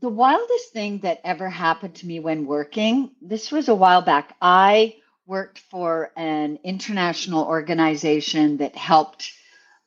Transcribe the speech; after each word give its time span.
the 0.00 0.08
wildest 0.08 0.72
thing 0.72 0.98
that 1.00 1.20
ever 1.24 1.48
happened 1.48 1.94
to 1.96 2.06
me 2.06 2.20
when 2.20 2.46
working, 2.46 3.10
this 3.22 3.50
was 3.50 3.68
a 3.68 3.74
while 3.74 4.02
back. 4.02 4.36
I 4.42 4.96
worked 5.26 5.58
for 5.70 6.10
an 6.16 6.58
international 6.64 7.44
organization 7.44 8.58
that 8.58 8.76
helped 8.76 9.32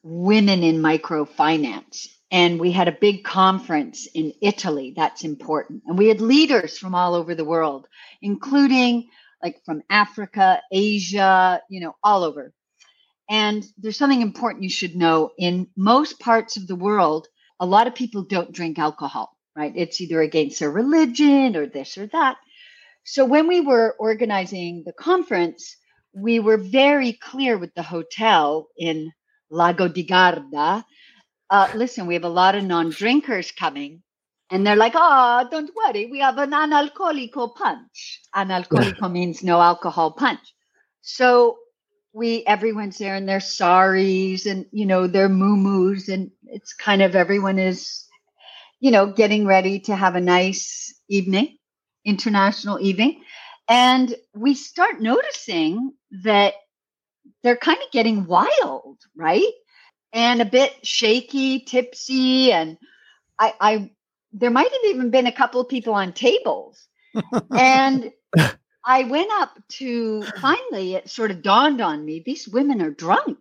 women 0.04 0.64
in 0.64 0.78
microfinance. 0.78 2.08
And 2.32 2.60
we 2.60 2.72
had 2.72 2.88
a 2.88 2.98
big 3.00 3.24
conference 3.24 4.08
in 4.14 4.34
Italy. 4.42 4.94
That's 4.96 5.24
important. 5.24 5.84
And 5.88 5.98
we 5.98 6.08
had 6.08 6.22
leaders 6.22 6.78
from 6.78 6.96
all 6.96 7.16
over 7.16 7.36
the 7.36 7.46
world, 7.46 7.88
including 8.22 9.10
like 9.44 9.62
from 9.66 9.82
Africa, 9.90 10.62
Asia, 10.72 11.62
you 11.70 11.80
know, 11.82 11.96
all 12.04 12.24
over. 12.24 12.54
And 13.30 13.66
there's 13.78 13.98
something 13.98 14.22
important 14.22 14.64
you 14.64 14.70
should 14.70 14.96
know. 14.96 15.32
In 15.38 15.68
most 15.78 16.20
parts 16.20 16.58
of 16.58 16.68
the 16.68 16.76
world, 16.76 17.28
a 17.60 17.66
lot 17.66 17.88
of 17.88 17.96
people 17.96 18.24
don't 18.24 18.52
drink 18.52 18.80
alcohol, 18.80 19.32
right? 19.60 19.74
It's 19.76 20.00
either 20.00 20.22
against 20.22 20.62
their 20.62 20.72
religion 20.72 21.58
or 21.58 21.68
this 21.68 21.98
or 21.98 22.08
that. 22.08 22.38
So 23.04 23.26
when 23.26 23.48
we 23.48 23.60
were 23.60 23.96
organizing 24.00 24.84
the 24.86 24.94
conference, 24.94 25.76
we 26.14 26.40
were 26.40 26.58
very 26.58 27.14
clear 27.14 27.58
with 27.58 27.74
the 27.76 27.84
hotel 27.84 28.70
in 28.78 29.12
Lago 29.50 29.90
di 29.90 30.04
Garda. 30.04 30.86
Uh, 31.50 31.68
listen, 31.76 32.08
we 32.08 32.14
have 32.14 32.24
a 32.24 32.30
lot 32.30 32.56
of 32.56 32.64
non 32.64 32.90
drinkers 32.90 33.52
coming. 33.52 34.02
And 34.52 34.66
they're 34.66 34.76
like, 34.76 34.94
oh, 34.96 35.48
don't 35.52 35.70
worry, 35.76 36.08
we 36.08 36.20
have 36.20 36.40
an 36.40 36.52
analcolico 36.52 37.54
punch. 37.54 38.22
Analcolico 38.34 39.12
means 39.20 39.44
no 39.44 39.62
alcohol 39.62 40.12
punch. 40.12 40.40
So 41.02 41.58
we 42.14 42.44
everyone's 42.46 42.98
there 42.98 43.16
in 43.16 43.26
their 43.28 43.40
saris 43.40 44.48
and 44.48 44.66
you 44.72 44.86
know 44.86 45.06
their 45.06 45.30
moo 45.30 45.56
moo's 45.56 46.10
and 46.10 46.32
it's 46.48 46.74
kind 46.74 47.04
of 47.04 47.16
everyone 47.16 47.60
is 47.60 48.09
you 48.80 48.92
know 48.92 49.08
getting 49.08 49.46
ready 49.46 49.80
to 49.82 49.96
have 49.96 50.16
a 50.16 50.22
nice 50.22 50.94
evening 51.10 51.58
international 52.06 52.80
evening. 52.80 53.22
And 53.68 54.16
we 54.34 54.56
start 54.56 55.00
noticing 55.00 55.94
that 56.24 56.56
they're 57.44 57.58
kind 57.58 57.78
of 57.78 57.92
getting 57.92 58.26
wild 58.26 58.98
right? 59.16 59.52
And 60.12 60.42
a 60.42 60.46
bit 60.46 60.74
shaky 60.84 61.60
tipsy 61.60 62.52
and 62.52 62.78
i 63.38 63.54
i 63.60 63.92
there 64.34 64.50
might 64.50 64.72
have 64.72 64.82
even 64.86 65.10
been 65.10 65.28
a 65.28 65.32
couple 65.32 65.62
of 65.62 65.70
people 65.70 65.94
on 65.94 66.14
tables. 66.14 66.88
And 67.52 68.12
I 68.86 69.04
went 69.04 69.32
up 69.34 69.52
to 69.80 70.24
finally, 70.40 70.96
it 70.96 71.10
sort 71.10 71.32
of 71.32 71.42
dawned 71.42 71.82
on 71.82 72.06
me 72.06 72.24
these 72.26 72.48
women 72.48 72.82
are 72.82 72.92
drunk. 72.92 73.40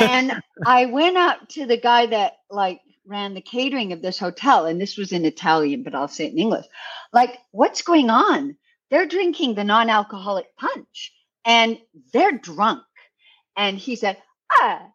and 0.00 0.40
I 0.66 0.86
went 0.86 1.16
up 1.16 1.48
to 1.50 1.66
the 1.66 1.76
guy 1.76 2.06
that 2.06 2.34
like 2.50 2.80
ran 3.06 3.34
the 3.34 3.40
catering 3.40 3.92
of 3.92 4.02
this 4.02 4.18
hotel, 4.18 4.66
and 4.66 4.80
this 4.80 4.96
was 4.96 5.12
in 5.12 5.24
Italian, 5.24 5.82
but 5.82 5.94
I'll 5.94 6.08
say 6.08 6.26
it 6.26 6.32
in 6.32 6.38
English. 6.38 6.66
Like, 7.12 7.38
what's 7.50 7.82
going 7.82 8.10
on? 8.10 8.56
They're 8.90 9.06
drinking 9.06 9.54
the 9.54 9.64
non 9.64 9.88
alcoholic 9.88 10.54
punch 10.56 11.12
and 11.44 11.78
they're 12.12 12.38
drunk. 12.38 12.82
And 13.56 13.78
he 13.78 13.96
said, 13.96 14.18
Ah, 14.52 14.86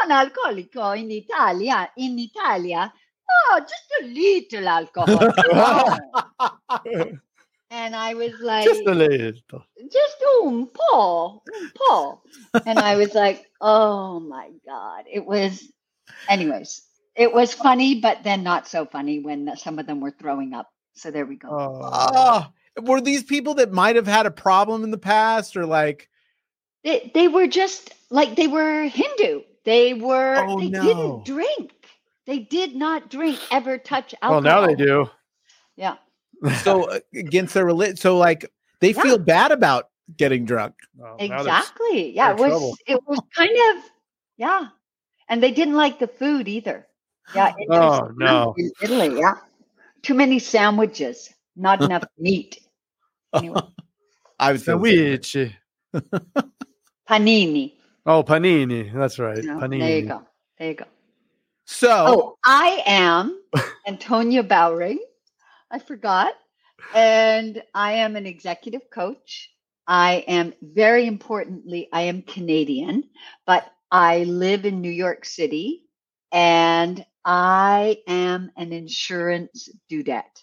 non 0.00 0.26
alcolico 0.26 0.98
in 0.98 1.10
Italia, 1.10 1.90
in 1.96 2.18
Italia. 2.18 2.92
Oh, 3.30 3.60
just 3.60 3.92
a 4.02 4.06
little 4.06 4.68
alcohol. 4.68 5.98
And 7.68 7.96
I 7.96 8.14
was 8.14 8.32
like, 8.40 8.64
just 8.64 8.86
a 8.86 8.94
little, 8.94 9.32
just 9.92 10.16
un 10.40 10.68
po, 10.72 11.42
un 11.52 11.72
po. 11.74 12.22
and 12.64 12.78
I 12.78 12.94
was 12.94 13.12
like, 13.12 13.44
oh 13.60 14.20
my 14.20 14.50
God. 14.64 15.04
It 15.12 15.26
was, 15.26 15.64
anyways, 16.28 16.82
it 17.16 17.32
was 17.32 17.54
funny, 17.54 18.00
but 18.00 18.22
then 18.22 18.42
not 18.42 18.68
so 18.68 18.86
funny 18.86 19.20
when 19.20 19.56
some 19.56 19.78
of 19.78 19.86
them 19.86 20.00
were 20.00 20.10
throwing 20.10 20.54
up. 20.54 20.70
So 20.94 21.10
there 21.10 21.26
we 21.26 21.36
go. 21.36 21.48
Oh, 21.50 22.46
were 22.82 23.00
these 23.00 23.22
people 23.22 23.54
that 23.54 23.72
might 23.72 23.96
have 23.96 24.06
had 24.06 24.26
a 24.26 24.30
problem 24.30 24.84
in 24.84 24.90
the 24.90 24.98
past 24.98 25.56
or 25.56 25.66
like? 25.66 26.08
They, 26.84 27.10
they 27.14 27.28
were 27.28 27.46
just 27.46 27.92
like, 28.10 28.36
they 28.36 28.46
were 28.46 28.84
Hindu. 28.84 29.42
They 29.64 29.94
were, 29.94 30.44
oh, 30.46 30.60
they 30.60 30.68
no. 30.68 30.82
didn't 30.82 31.24
drink. 31.24 31.72
They 32.26 32.40
did 32.40 32.76
not 32.76 33.10
drink, 33.10 33.38
ever 33.50 33.78
touch 33.78 34.14
alcohol. 34.22 34.42
Well, 34.42 34.60
now 34.60 34.66
they 34.66 34.74
do. 34.74 35.10
Yeah 35.76 35.96
so 36.62 36.90
uh, 36.90 37.00
against 37.14 37.54
their 37.54 37.64
religion. 37.64 37.96
So 37.96 38.16
like 38.16 38.50
they 38.80 38.92
yeah. 38.92 39.02
feel 39.02 39.18
bad 39.18 39.52
about 39.52 39.88
getting 40.16 40.44
drunk. 40.44 40.74
Oh, 41.02 41.16
exactly. 41.18 42.14
Yeah, 42.14 42.32
it 42.32 42.38
was 42.38 42.50
trouble. 42.50 42.76
it 42.86 43.00
was 43.06 43.20
kind 43.34 43.56
of 43.76 43.84
yeah. 44.36 44.68
And 45.28 45.42
they 45.42 45.50
didn't 45.50 45.74
like 45.74 45.98
the 45.98 46.06
food 46.06 46.48
either. 46.48 46.86
Yeah. 47.34 47.52
oh 47.70 48.10
no. 48.16 48.54
In 48.56 48.70
Italy, 48.82 49.20
yeah. 49.20 49.34
Too 50.02 50.14
many 50.14 50.38
sandwiches, 50.38 51.32
not 51.56 51.82
enough 51.82 52.04
meat. 52.18 52.60
Anyway. 53.34 53.60
I 54.38 54.52
was 54.52 54.64
sandwich. 54.64 55.36
panini. 57.08 57.72
Oh, 58.04 58.22
panini. 58.22 58.92
That's 58.92 59.18
right. 59.18 59.38
You 59.38 59.42
know, 59.42 59.58
panini. 59.58 59.80
There 59.80 59.98
you 59.98 60.06
go. 60.06 60.22
There 60.58 60.68
you 60.68 60.74
go. 60.74 60.84
So, 61.64 61.88
oh, 61.90 62.38
I 62.44 62.82
am 62.86 63.40
Antonia 63.86 64.42
Bowring. 64.42 64.98
I 65.70 65.78
forgot. 65.78 66.34
And 66.94 67.62
I 67.74 67.92
am 67.92 68.14
an 68.14 68.26
executive 68.26 68.82
coach. 68.92 69.50
I 69.88 70.24
am 70.28 70.52
very 70.62 71.06
importantly, 71.06 71.88
I 71.92 72.02
am 72.02 72.22
Canadian, 72.22 73.04
but 73.46 73.70
I 73.90 74.24
live 74.24 74.64
in 74.64 74.80
New 74.80 74.90
York 74.90 75.24
City 75.24 75.85
and 76.32 77.04
I 77.24 77.98
am 78.06 78.50
an 78.56 78.72
insurance 78.72 79.68
dudette. 79.90 80.42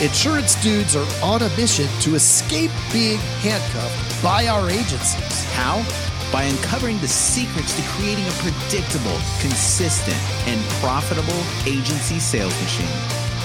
Insurance 0.00 0.54
dudes 0.62 0.96
are 0.96 1.06
on 1.22 1.42
a 1.42 1.48
mission 1.56 1.86
to 2.00 2.14
escape 2.14 2.70
being 2.92 3.18
handcuffed 3.42 4.22
by 4.22 4.46
our 4.46 4.70
agencies. 4.70 5.44
How? 5.52 5.84
By 6.32 6.44
uncovering 6.44 6.98
the 7.00 7.08
secrets 7.08 7.76
to 7.76 7.82
creating 7.88 8.24
a 8.24 8.30
predictable, 8.38 9.18
consistent, 9.40 10.16
and 10.46 10.64
profitable 10.80 11.42
agency 11.66 12.18
sales 12.18 12.58
machine. 12.62 12.88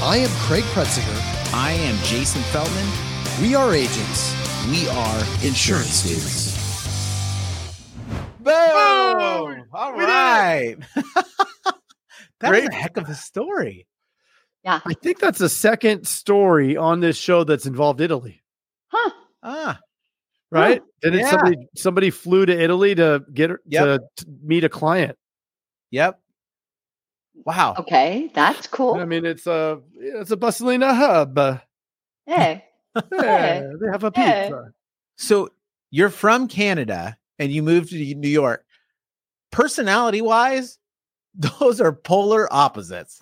I 0.02 0.18
am 0.18 0.30
Craig 0.48 0.64
Pretzinger. 0.66 1.54
I 1.54 1.72
am 1.72 1.98
Jason 2.04 2.42
Feldman. 2.44 2.88
We 3.42 3.56
are 3.56 3.74
agents. 3.74 4.34
We 4.70 4.88
are 4.88 5.20
insurance 5.44 6.04
dudes. 6.04 6.65
Boom! 8.46 9.66
All 9.74 9.94
right. 9.94 10.76
that 10.96 12.50
Great. 12.50 12.66
was 12.66 12.70
a 12.70 12.76
heck 12.76 12.98
of 12.98 13.10
a 13.10 13.16
story. 13.16 13.88
Yeah. 14.64 14.82
I 14.86 14.94
think 14.94 15.20
that's 15.20 15.40
the 15.40 15.50
second 15.50 16.06
story 16.06 16.78
on 16.78 17.00
this 17.00 17.18
show 17.18 17.44
that's 17.44 17.66
involved 17.66 18.02
Italy. 18.02 18.44
Huh. 18.90 19.10
Ah. 19.42 19.80
Right? 20.52 20.80
Huh. 20.80 20.86
Didn't 21.02 21.20
yeah. 21.22 21.30
somebody 21.32 21.58
somebody 21.76 22.10
flew 22.12 22.46
to 22.46 22.56
Italy 22.56 22.94
to 22.94 23.24
get 23.34 23.50
yep. 23.66 24.02
to 24.18 24.26
meet 24.44 24.64
a 24.64 24.70
client? 24.70 25.18
Yep. 25.90 26.20
Wow. 27.46 27.76
Okay, 27.80 28.30
that's 28.36 28.68
cool. 28.68 28.94
I 28.94 29.06
mean, 29.06 29.26
it's 29.26 29.48
a 29.48 29.82
it's 29.96 30.30
a 30.30 30.38
bustling 30.38 30.82
hub. 30.82 31.36
Hey. 32.28 32.64
yeah, 32.96 33.02
hey. 33.22 33.70
they 33.82 33.88
have 33.92 34.04
a 34.04 34.12
pizza. 34.12 34.72
So 35.18 35.50
you're 35.90 36.10
from 36.10 36.48
Canada 36.48 37.18
and 37.40 37.52
you 37.52 37.64
moved 37.64 37.90
to 37.90 38.16
New 38.16 38.28
York. 38.28 38.66
Personality 39.52 40.22
wise, 40.22 40.80
those 41.36 41.82
are 41.82 41.94
polar 41.94 42.52
opposites. 42.54 43.20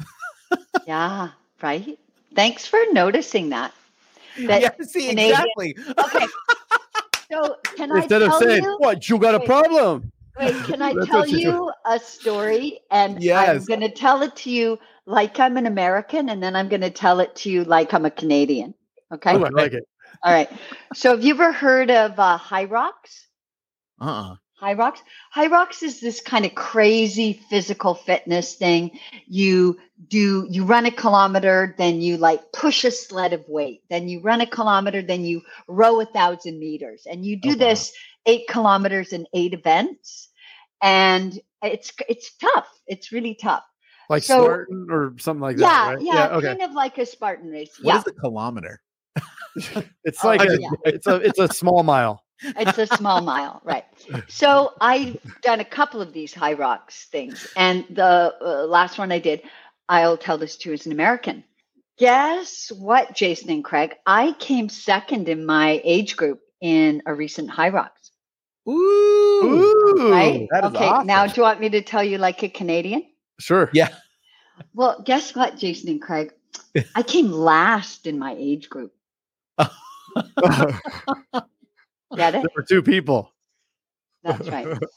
yeah, 0.88 1.30
right. 1.62 1.98
Thanks 2.36 2.66
for 2.66 2.80
noticing 2.92 3.50
that. 3.50 3.74
that 4.48 4.62
yeah, 4.62 4.70
see, 4.82 5.10
Canadian, 5.10 5.32
exactly. 5.32 5.76
okay. 5.98 6.26
So 7.34 7.58
can 7.64 7.96
Instead 7.96 8.22
I 8.22 8.28
of 8.28 8.34
saying, 8.36 8.64
you, 8.64 8.76
what, 8.78 9.10
you 9.10 9.18
got 9.18 9.34
a 9.34 9.40
problem? 9.40 10.12
Wait, 10.40 10.56
can 10.66 10.82
I 10.84 10.94
tell 11.06 11.28
you 11.28 11.72
a 11.86 12.00
story? 12.00 12.80
And 12.92 13.24
yes. 13.24 13.50
I'm 13.50 13.66
going 13.66 13.80
to 13.80 13.90
tell 13.90 14.22
it 14.22 14.36
to 14.38 14.52
you 14.52 14.78
like 15.06 15.40
I'm 15.40 15.58
an 15.58 15.66
American, 15.66 16.30
and 16.30 16.44
then 16.44 16.56
I'm 16.56 16.70
going 16.70 16.82
to 16.82 16.92
tell 16.92 17.20
it 17.20 17.36
to 17.38 17.50
you 17.50 17.64
like 17.64 17.94
I'm 17.94 18.06
a 18.06 18.12
Canadian. 18.12 18.74
Okay. 19.12 19.32
I 19.32 19.36
like 19.36 19.74
it. 19.74 19.84
All 20.24 20.32
right. 20.32 20.50
So, 20.94 21.12
have 21.12 21.24
you 21.24 21.34
ever 21.34 21.52
heard 21.52 21.90
of 21.90 22.20
uh, 22.20 22.38
Hyrox? 22.38 23.26
Uh 24.04 24.32
uh 24.32 24.36
Hyrox. 24.64 25.00
High 25.32 25.48
rocks 25.48 25.84
is 25.84 26.00
this 26.00 26.22
kind 26.22 26.46
of 26.46 26.56
crazy 26.56 27.34
physical 27.50 27.96
fitness 27.96 28.56
thing. 28.56 28.98
You 29.28 29.78
do, 30.08 30.48
you 30.50 30.64
run 30.64 30.86
a 30.86 30.92
kilometer, 30.92 31.76
then 31.78 32.02
you 32.02 32.16
like 32.16 32.52
push 32.54 32.86
a 32.86 32.92
sled 32.92 33.34
of 33.34 33.44
weight, 33.50 33.82
then 33.90 34.08
you 34.08 34.22
run 34.22 34.40
a 34.40 34.46
kilometer, 34.46 35.02
then 35.02 35.26
you 35.26 35.42
row 35.68 36.00
a 36.00 36.06
thousand 36.06 36.60
meters, 36.60 37.06
and 37.10 37.26
you 37.26 37.36
do 37.36 37.52
oh, 37.52 37.56
this 37.56 37.92
eight 38.26 38.48
kilometers 38.48 39.12
in 39.12 39.28
eight 39.34 39.54
events, 39.54 40.30
and 40.82 41.38
it's 41.62 41.92
it's 42.08 42.34
tough. 42.38 42.68
It's 42.88 43.12
really 43.12 43.36
tough. 43.36 43.64
Like 44.10 44.24
so, 44.24 44.46
Spartan 44.46 44.88
or 44.90 45.14
something 45.20 45.42
like 45.42 45.58
yeah, 45.58 45.68
that. 45.68 45.96
Right? 45.96 46.06
Yeah, 46.06 46.14
yeah, 46.14 46.36
okay. 46.38 46.48
kind 46.48 46.62
of 46.62 46.72
like 46.72 46.98
a 46.98 47.06
Spartan 47.06 47.50
race. 47.50 47.78
What 47.82 47.94
yeah. 47.94 48.00
is 48.00 48.08
a 48.08 48.14
kilometer? 48.14 48.82
it's 50.04 50.24
like 50.24 50.42
oh, 50.42 50.46
a, 50.46 50.60
yeah. 50.60 50.70
it's 50.86 51.08
a 51.08 51.16
it's 51.16 51.40
a 51.40 51.50
small 51.50 51.84
mile. 51.84 52.23
It's 52.42 52.78
a 52.78 52.88
small 52.88 53.22
mile, 53.22 53.62
right? 53.64 53.86
So 54.28 54.74
I've 54.82 55.18
done 55.42 55.60
a 55.60 55.66
couple 55.66 56.02
of 56.02 56.14
these 56.14 56.34
Hyrox 56.34 57.06
things, 57.06 57.48
and 57.56 57.86
the 57.90 58.36
uh, 58.42 58.66
last 58.66 58.98
one 58.98 59.12
I 59.12 59.20
did, 59.20 59.44
I'll 59.90 60.18
tell 60.18 60.38
this 60.38 60.58
to 60.58 60.74
as 60.74 60.86
an 60.86 60.92
American. 60.92 61.44
Guess 61.98 62.72
what, 62.72 63.16
Jason 63.16 63.50
and 63.50 63.64
Craig? 63.64 63.96
I 64.06 64.34
came 64.40 64.68
second 64.68 65.30
in 65.30 65.46
my 65.46 65.80
age 65.84 66.16
group 66.18 66.42
in 66.62 67.02
a 67.06 67.14
recent 67.14 67.50
Hyrox. 67.50 67.90
Ooh, 68.68 68.72
Ooh, 69.44 70.12
Right? 70.12 70.48
that 70.52 70.66
is 70.66 70.76
Okay. 70.76 70.88
awesome. 70.88 71.08
Now, 71.08 71.28
do 71.28 71.34
you 71.38 71.44
want 71.44 71.60
me 71.60 71.70
to 71.70 71.82
tell 71.82 72.04
you 72.04 72.18
like 72.18 72.42
a 72.44 72.50
Canadian? 72.50 73.06
Sure. 73.40 73.70
Yeah. 73.74 73.90
Well, 74.74 75.02
guess 75.06 75.36
what, 75.36 75.58
Jason 75.58 75.90
and 75.90 76.02
Craig? 76.02 76.34
I 76.96 77.04
came 77.04 77.32
last 77.32 78.08
in 78.08 78.18
my 78.18 78.36
age 78.38 78.70
group. 78.70 78.94
there 82.16 82.32
Get 82.32 82.46
it? 82.46 82.52
were 82.56 82.64
two 82.64 82.82
people. 82.82 83.32
That's 84.24 84.48
right. 84.50 84.68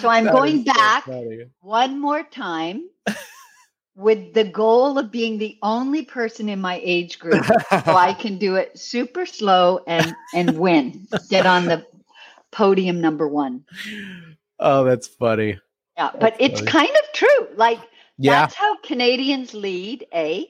So 0.00 0.08
I'm 0.08 0.24
That 0.24 0.34
going 0.34 0.54
is 0.58 0.64
so 0.64 0.72
back 0.72 1.04
one 1.60 2.00
more 2.00 2.22
time 2.24 2.88
with 3.94 4.34
the 4.34 4.44
goal 4.44 4.98
of 4.98 5.10
being 5.12 5.38
the 5.38 5.56
only 5.62 6.04
person 6.04 6.48
in 6.48 6.60
my 6.60 6.80
age 6.82 7.18
group 7.18 7.44
so 7.84 7.94
I 7.96 8.12
can 8.12 8.38
do 8.38 8.56
it 8.56 8.78
super 8.78 9.24
slow 9.26 9.80
and 9.86 10.14
and 10.34 10.58
win. 10.58 11.06
Get 11.30 11.46
on 11.46 11.66
the 11.66 11.86
podium 12.50 13.00
number 13.00 13.28
1. 13.28 13.64
Oh, 14.60 14.84
that's 14.84 15.06
funny. 15.06 15.58
Yeah, 15.96 16.10
but 16.12 16.20
That's 16.20 16.36
it's 16.40 16.60
funny. 16.60 16.70
kind 16.72 16.90
of 16.96 17.12
true. 17.12 17.48
Like 17.56 17.78
Yeah. 18.18 18.40
that's 18.42 18.54
how 18.54 18.76
Canadians 18.78 19.54
lead, 19.54 20.06
eh? 20.12 20.44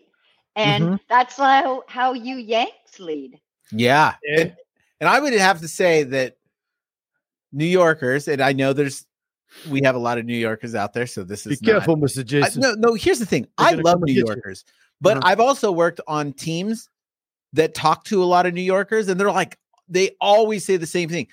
And 0.57 0.85
Mhm. 0.85 1.01
that's 1.09 1.37
how 1.37 1.85
how 1.87 2.13
you 2.15 2.37
Yanks 2.37 2.99
lead. 2.99 3.41
Yeah. 3.73 4.15
Yeah. 4.23 4.51
And, 5.01 5.09
I 5.09 5.21
would 5.21 5.33
have 5.33 5.61
to 5.61 5.69
say 5.69 6.03
that 6.05 6.37
New 7.53 7.65
Yorkers, 7.67 8.29
and 8.29 8.41
I 8.43 8.53
know 8.53 8.73
there's 8.73 9.07
we 9.71 9.81
have 9.83 9.95
a 9.95 9.99
lot 9.99 10.19
of 10.19 10.27
New 10.27 10.37
Yorkers 10.37 10.75
out 10.75 10.93
there, 10.93 11.07
so 11.07 11.25
this 11.25 11.45
Be 11.45 11.55
is 11.55 11.63
not- 11.63 11.71
careful, 11.71 11.97
Mr. 11.97 12.21
I- 12.21 12.23
Jason. 12.25 12.61
no, 12.61 12.75
no. 12.75 12.95
Here's 12.95 13.19
the 13.19 13.25
thing. 13.27 13.47
They're 13.57 13.69
I 13.69 13.73
love 13.75 14.01
New 14.01 14.07
get 14.15 14.17
you. 14.21 14.27
Yorkers, 14.27 14.65
but 15.01 15.17
Uh-huh. 15.19 15.27
I've 15.27 15.41
also 15.41 15.73
worked 15.73 16.01
on 16.07 16.33
teams 16.35 16.89
that 17.55 17.75
talk 17.75 18.05
to 18.05 18.23
a 18.23 18.27
lot 18.27 18.45
of 18.45 18.53
New 18.53 18.61
Yorkers, 18.63 19.09
and 19.09 19.19
they're 19.19 19.33
like, 19.33 19.59
they 19.89 20.11
always 20.21 20.67
say 20.67 20.77
the 20.77 20.87
same 20.87 21.09
thing. 21.09 21.29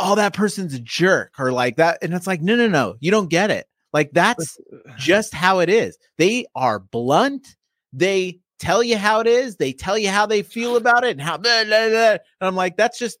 Oh, 0.00 0.16
that 0.16 0.32
person's 0.32 0.74
a 0.74 0.80
jerk, 0.80 1.34
or 1.38 1.52
like 1.52 1.76
that, 1.76 1.98
and 2.02 2.12
it's 2.14 2.26
like, 2.26 2.40
no, 2.42 2.56
no, 2.56 2.66
no, 2.68 2.96
you 3.00 3.10
don't 3.12 3.30
get 3.30 3.50
it. 3.52 3.66
Like 3.92 4.10
that's 4.12 4.58
just 4.96 5.32
how 5.34 5.60
it 5.60 5.68
is. 5.68 5.96
They 6.16 6.46
are 6.56 6.78
blunt. 6.80 7.54
They 7.92 8.40
tell 8.60 8.82
you 8.84 8.96
how 8.96 9.18
it 9.20 9.26
is. 9.26 9.56
They 9.56 9.72
tell 9.72 9.98
you 9.98 10.10
how 10.10 10.26
they 10.26 10.42
feel 10.42 10.76
about 10.76 11.02
it, 11.04 11.10
and 11.12 11.20
how. 11.20 11.36
Blah, 11.38 11.64
blah, 11.64 11.88
blah. 11.88 12.10
And 12.12 12.20
I'm 12.42 12.54
like, 12.54 12.76
that's 12.76 12.98
just 12.98 13.18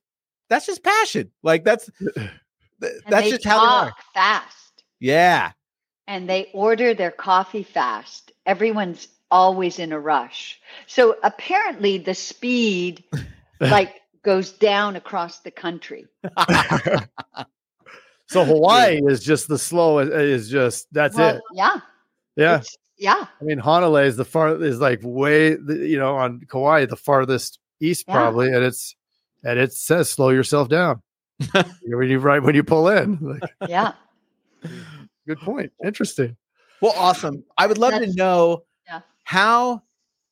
that's 0.48 0.66
just 0.66 0.84
passion. 0.84 1.30
Like 1.42 1.64
that's 1.64 1.90
th- 1.98 2.16
And 2.16 2.30
that's 3.08 3.24
they 3.24 3.30
just 3.32 3.44
how 3.44 3.58
they 3.60 3.88
are. 3.88 3.94
fast. 4.14 4.84
Yeah. 5.00 5.52
and 6.06 6.28
they 6.28 6.50
order 6.54 6.92
their 6.94 7.10
coffee 7.10 7.62
fast. 7.62 8.32
Everyone's 8.46 9.08
always 9.30 9.78
in 9.78 9.92
a 9.92 9.98
rush. 10.00 10.60
So 10.86 11.16
apparently 11.22 11.98
the 11.98 12.14
speed 12.14 13.04
like 13.60 14.00
goes 14.22 14.52
down 14.52 14.96
across 14.96 15.40
the 15.40 15.50
country. 15.50 16.06
so 18.26 18.44
Hawaii 18.44 19.00
is 19.06 19.22
just 19.22 19.48
the 19.48 19.58
slowest. 19.58 20.12
Is 20.12 20.48
just 20.50 20.86
that's 20.92 21.16
Well, 21.16 21.36
it. 21.36 21.42
Yeah. 21.54 21.76
Yeah. 22.36 22.54
it's- 22.56 22.76
yeah. 23.00 23.26
I 23.40 23.44
mean, 23.44 23.58
Honolulu 23.58 24.04
is 24.04 24.16
the 24.16 24.24
far 24.24 24.62
is 24.62 24.78
like 24.78 25.00
way 25.02 25.50
you 25.68 25.98
know 25.98 26.16
on 26.16 26.40
Kauai 26.48 26.84
the 26.86 26.96
farthest 26.96 27.58
east 27.80 28.04
Yeah. 28.06 28.14
probably, 28.14 28.48
and 28.48 28.62
it's 28.62 28.94
and 29.42 29.58
it 29.58 29.72
says 29.72 30.10
slow 30.10 30.28
yourself 30.28 30.68
down 30.68 31.02
when 31.84 32.08
you 32.10 32.18
right 32.18 32.42
when 32.42 32.54
you 32.54 32.62
pull 32.62 32.88
in. 32.88 33.18
Like, 33.20 33.54
Yeah. 33.68 33.92
good 35.26 35.40
point. 35.40 35.72
Interesting. 35.84 36.36
Well, 36.82 36.92
awesome. 36.96 37.42
I 37.58 37.66
would 37.66 37.78
love 37.78 37.94
to 37.94 38.12
know 38.14 38.64
yeah. 38.86 39.00
how 39.24 39.82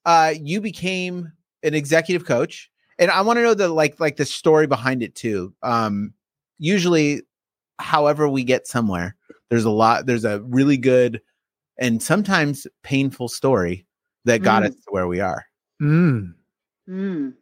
uh, 0.04 0.34
you 0.40 0.60
became 0.60 1.32
an 1.62 1.74
executive 1.74 2.26
coach, 2.26 2.70
and 2.98 3.10
I 3.10 3.22
want 3.22 3.38
to 3.38 3.42
know 3.42 3.54
the 3.54 3.68
like 3.68 3.98
like 3.98 4.16
the 4.16 4.26
story 4.26 4.66
behind 4.66 5.02
it 5.02 5.14
too. 5.14 5.54
Um, 5.62 6.12
usually, 6.58 7.22
however 7.78 8.28
we 8.28 8.44
get 8.44 8.66
somewhere, 8.66 9.16
there's 9.48 9.64
a 9.64 9.70
lot. 9.70 10.04
There's 10.06 10.24
a 10.24 10.40
really 10.42 10.76
good 10.76 11.20
and 11.78 12.02
sometimes 12.02 12.66
painful 12.82 13.28
story 13.28 13.86
that 14.24 14.42
got 14.42 14.62
Mm. 14.62 14.66
us 14.68 14.74
to 14.74 14.90
where 14.90 15.06
we 15.06 15.20
are. 15.20 15.44
Mm. 15.80 16.34
Mm. 16.88 17.34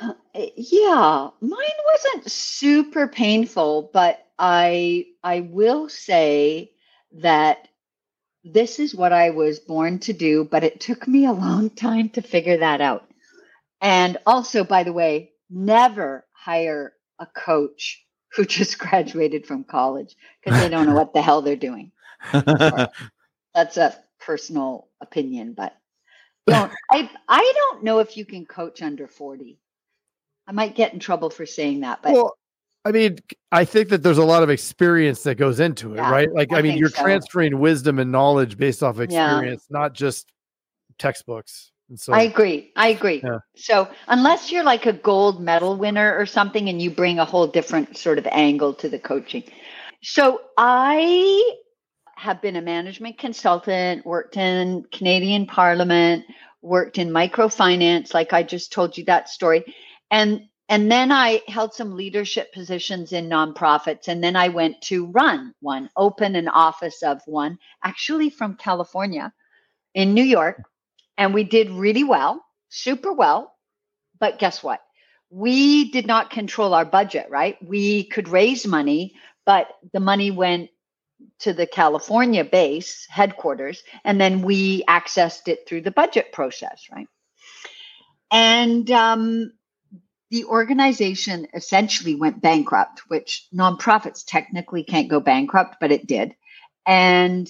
Uh, 0.00 0.12
Yeah, 0.34 1.30
mine 1.40 1.80
wasn't 1.92 2.30
super 2.30 3.08
painful, 3.08 3.90
but 3.92 4.26
I 4.38 5.06
I 5.22 5.40
will 5.40 5.88
say 5.88 6.72
that 7.12 7.68
this 8.44 8.78
is 8.78 8.94
what 8.94 9.12
I 9.12 9.30
was 9.30 9.58
born 9.58 9.98
to 10.00 10.12
do, 10.12 10.44
but 10.44 10.62
it 10.64 10.80
took 10.80 11.08
me 11.08 11.24
a 11.26 11.32
long 11.32 11.70
time 11.70 12.10
to 12.10 12.22
figure 12.22 12.58
that 12.58 12.80
out. 12.80 13.08
And 13.80 14.18
also, 14.26 14.62
by 14.64 14.82
the 14.82 14.92
way, 14.92 15.32
never 15.50 16.26
hire 16.32 16.92
a 17.18 17.26
coach 17.26 18.04
who 18.32 18.44
just 18.58 18.78
graduated 18.78 19.46
from 19.46 19.64
college 19.64 20.14
because 20.44 20.60
they 20.60 20.68
don't 20.68 20.86
know 20.86 20.94
what 21.00 21.14
the 21.14 21.22
hell 21.22 21.40
they're 21.42 21.56
doing. 21.56 21.90
That's 23.54 23.76
a 23.76 23.96
personal 24.20 24.88
opinion, 25.00 25.54
but 25.54 25.74
don't 26.46 26.72
I 26.90 27.10
I 27.28 27.52
don't 27.56 27.84
know 27.84 27.98
if 28.00 28.16
you 28.16 28.24
can 28.24 28.44
coach 28.46 28.82
under 28.82 29.06
40. 29.06 29.58
I 30.46 30.52
might 30.52 30.76
get 30.76 30.92
in 30.92 31.00
trouble 31.00 31.30
for 31.30 31.46
saying 31.46 31.80
that, 31.80 32.02
but 32.02 32.12
well, 32.12 32.36
I 32.86 32.92
mean, 32.92 33.18
I 33.50 33.64
think 33.64 33.88
that 33.88 34.04
there's 34.04 34.18
a 34.18 34.24
lot 34.24 34.44
of 34.44 34.50
experience 34.50 35.24
that 35.24 35.34
goes 35.34 35.58
into 35.58 35.94
it, 35.94 35.96
Yeah, 35.96 36.08
right? 36.08 36.32
Like, 36.32 36.52
I, 36.52 36.58
I 36.58 36.62
mean, 36.62 36.78
you're 36.78 36.88
so. 36.88 37.02
transferring 37.02 37.58
wisdom 37.58 37.98
and 37.98 38.12
knowledge 38.12 38.56
based 38.56 38.80
off 38.80 38.98
Yeah. 38.98 39.02
experience, 39.02 39.66
not 39.70 39.92
just 39.92 40.30
textbooks. 40.96 41.72
And 41.88 41.98
so, 41.98 42.12
I 42.12 42.22
agree. 42.22 42.70
I 42.76 42.88
agree. 42.88 43.22
Yeah. 43.24 43.38
So, 43.56 43.88
unless 44.06 44.52
you're 44.52 44.62
like 44.62 44.86
a 44.86 44.92
gold 44.92 45.40
medal 45.40 45.76
winner 45.76 46.16
or 46.16 46.26
something 46.26 46.68
and 46.68 46.80
you 46.80 46.92
bring 46.92 47.18
a 47.18 47.24
whole 47.24 47.48
different 47.48 47.96
sort 47.96 48.18
of 48.18 48.26
angle 48.28 48.72
to 48.74 48.88
the 48.88 49.00
coaching. 49.00 49.42
So, 50.04 50.40
I 50.56 51.56
have 52.16 52.40
been 52.42 52.56
a 52.56 52.62
management 52.62 53.18
consultant, 53.18 54.04
worked 54.04 54.36
in 54.36 54.84
Canadian 54.90 55.46
Parliament, 55.46 56.24
worked 56.62 56.98
in 56.98 57.10
microfinance 57.10 58.12
like 58.14 58.32
I 58.32 58.42
just 58.42 58.72
told 58.72 58.96
you 58.98 59.04
that 59.04 59.28
story. 59.28 59.64
And 60.10 60.48
and 60.68 60.90
then 60.90 61.12
I 61.12 61.42
held 61.46 61.74
some 61.74 61.94
leadership 61.94 62.52
positions 62.52 63.12
in 63.12 63.28
nonprofits 63.28 64.08
and 64.08 64.24
then 64.24 64.34
I 64.34 64.48
went 64.48 64.80
to 64.82 65.06
run 65.06 65.54
one, 65.60 65.88
open 65.96 66.34
an 66.34 66.48
office 66.48 67.04
of 67.04 67.20
one, 67.26 67.58
actually 67.84 68.30
from 68.30 68.56
California 68.56 69.32
in 69.94 70.12
New 70.12 70.24
York 70.24 70.60
and 71.18 71.32
we 71.32 71.44
did 71.44 71.70
really 71.70 72.02
well, 72.02 72.44
super 72.68 73.12
well. 73.12 73.54
But 74.18 74.38
guess 74.38 74.62
what? 74.62 74.80
We 75.30 75.90
did 75.90 76.06
not 76.06 76.30
control 76.30 76.74
our 76.74 76.84
budget, 76.84 77.28
right? 77.30 77.56
We 77.62 78.04
could 78.08 78.28
raise 78.28 78.66
money, 78.66 79.14
but 79.44 79.68
the 79.92 80.00
money 80.00 80.30
went 80.30 80.70
to 81.40 81.52
the 81.52 81.66
California 81.66 82.44
base 82.44 83.06
headquarters, 83.08 83.82
and 84.04 84.20
then 84.20 84.42
we 84.42 84.84
accessed 84.84 85.48
it 85.48 85.66
through 85.66 85.82
the 85.82 85.90
budget 85.90 86.32
process, 86.32 86.86
right? 86.92 87.08
And 88.30 88.90
um, 88.90 89.52
the 90.30 90.44
organization 90.44 91.46
essentially 91.54 92.14
went 92.14 92.42
bankrupt, 92.42 93.02
which 93.08 93.46
nonprofits 93.54 94.24
technically 94.26 94.82
can't 94.82 95.08
go 95.08 95.20
bankrupt, 95.20 95.76
but 95.80 95.92
it 95.92 96.06
did. 96.06 96.34
And 96.84 97.48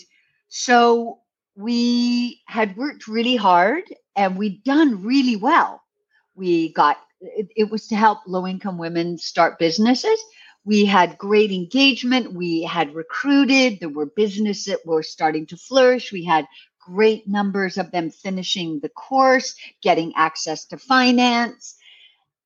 so 0.49 1.20
we 1.56 2.42
had 2.46 2.76
worked 2.76 3.08
really 3.08 3.37
hard 3.37 3.85
and 4.14 4.37
we'd 4.37 4.62
done 4.64 5.02
really 5.02 5.37
well. 5.37 5.82
We 6.35 6.73
got 6.73 6.99
it, 7.20 7.49
it 7.56 7.70
was 7.70 7.87
to 7.88 7.96
help 7.96 8.20
low 8.26 8.46
income 8.46 8.78
women 8.78 9.18
start 9.18 9.58
businesses. 9.58 10.20
We 10.66 10.85
had 10.85 11.16
great 11.16 11.52
engagement. 11.52 12.32
We 12.32 12.62
had 12.62 12.94
recruited. 12.94 13.78
There 13.78 13.88
were 13.88 14.06
businesses 14.06 14.64
that 14.64 14.85
were 14.85 15.04
starting 15.04 15.46
to 15.46 15.56
flourish. 15.56 16.12
We 16.12 16.25
had 16.25 16.46
great 16.80 17.28
numbers 17.28 17.78
of 17.78 17.92
them 17.92 18.11
finishing 18.11 18.80
the 18.80 18.88
course, 18.88 19.54
getting 19.80 20.12
access 20.16 20.66
to 20.66 20.76
finance. 20.76 21.76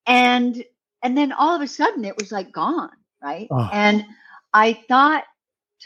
And 0.07 0.63
and 1.03 1.17
then 1.17 1.33
all 1.33 1.57
of 1.57 1.63
a 1.63 1.67
sudden 1.67 2.05
it 2.05 2.17
was 2.19 2.31
like 2.31 2.53
gone, 2.53 2.91
right? 3.23 3.49
Oh. 3.51 3.69
And 3.73 4.05
I 4.53 4.75
thought 4.87 5.25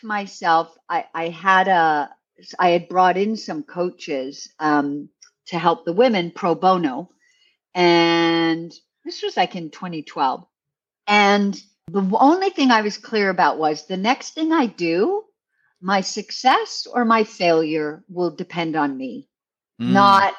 to 0.01 0.07
myself, 0.07 0.77
I, 0.89 1.05
I 1.15 1.29
had 1.29 1.69
a 1.69 2.11
I 2.59 2.71
had 2.71 2.89
brought 2.89 3.17
in 3.17 3.37
some 3.37 3.63
coaches 3.63 4.49
um, 4.59 5.09
to 5.47 5.59
help 5.59 5.85
the 5.85 5.93
women 5.93 6.33
pro 6.35 6.57
bono. 6.57 7.11
And 7.75 8.73
this 9.05 9.23
was 9.23 9.37
like 9.37 9.55
in 9.55 9.71
2012. 9.71 10.45
And 11.07 11.63
the 11.89 12.17
only 12.19 12.51
thing 12.51 12.71
I 12.71 12.83
was 12.83 12.97
clear 12.99 13.31
about 13.31 13.59
was 13.59 13.87
the 13.87 13.97
next 13.97 14.35
thing 14.35 14.53
I 14.53 14.67
do, 14.67 15.25
my 15.81 16.01
success 16.01 16.87
or 16.91 17.05
my 17.05 17.25
failure 17.25 18.05
will 18.09 18.31
depend 18.31 18.77
on 18.77 18.97
me, 18.97 19.29
Mm. 19.81 19.93
not 19.93 20.35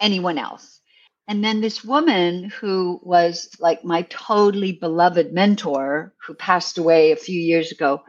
anyone 0.00 0.38
else. 0.38 0.80
And 1.28 1.44
then 1.44 1.60
this 1.60 1.84
woman 1.84 2.50
who 2.50 3.00
was 3.02 3.50
like 3.60 3.84
my 3.84 4.02
totally 4.02 4.72
beloved 4.72 5.32
mentor, 5.32 6.14
who 6.26 6.34
passed 6.34 6.78
away 6.78 7.12
a 7.12 7.16
few 7.16 7.40
years 7.40 7.72
ago, 7.72 8.02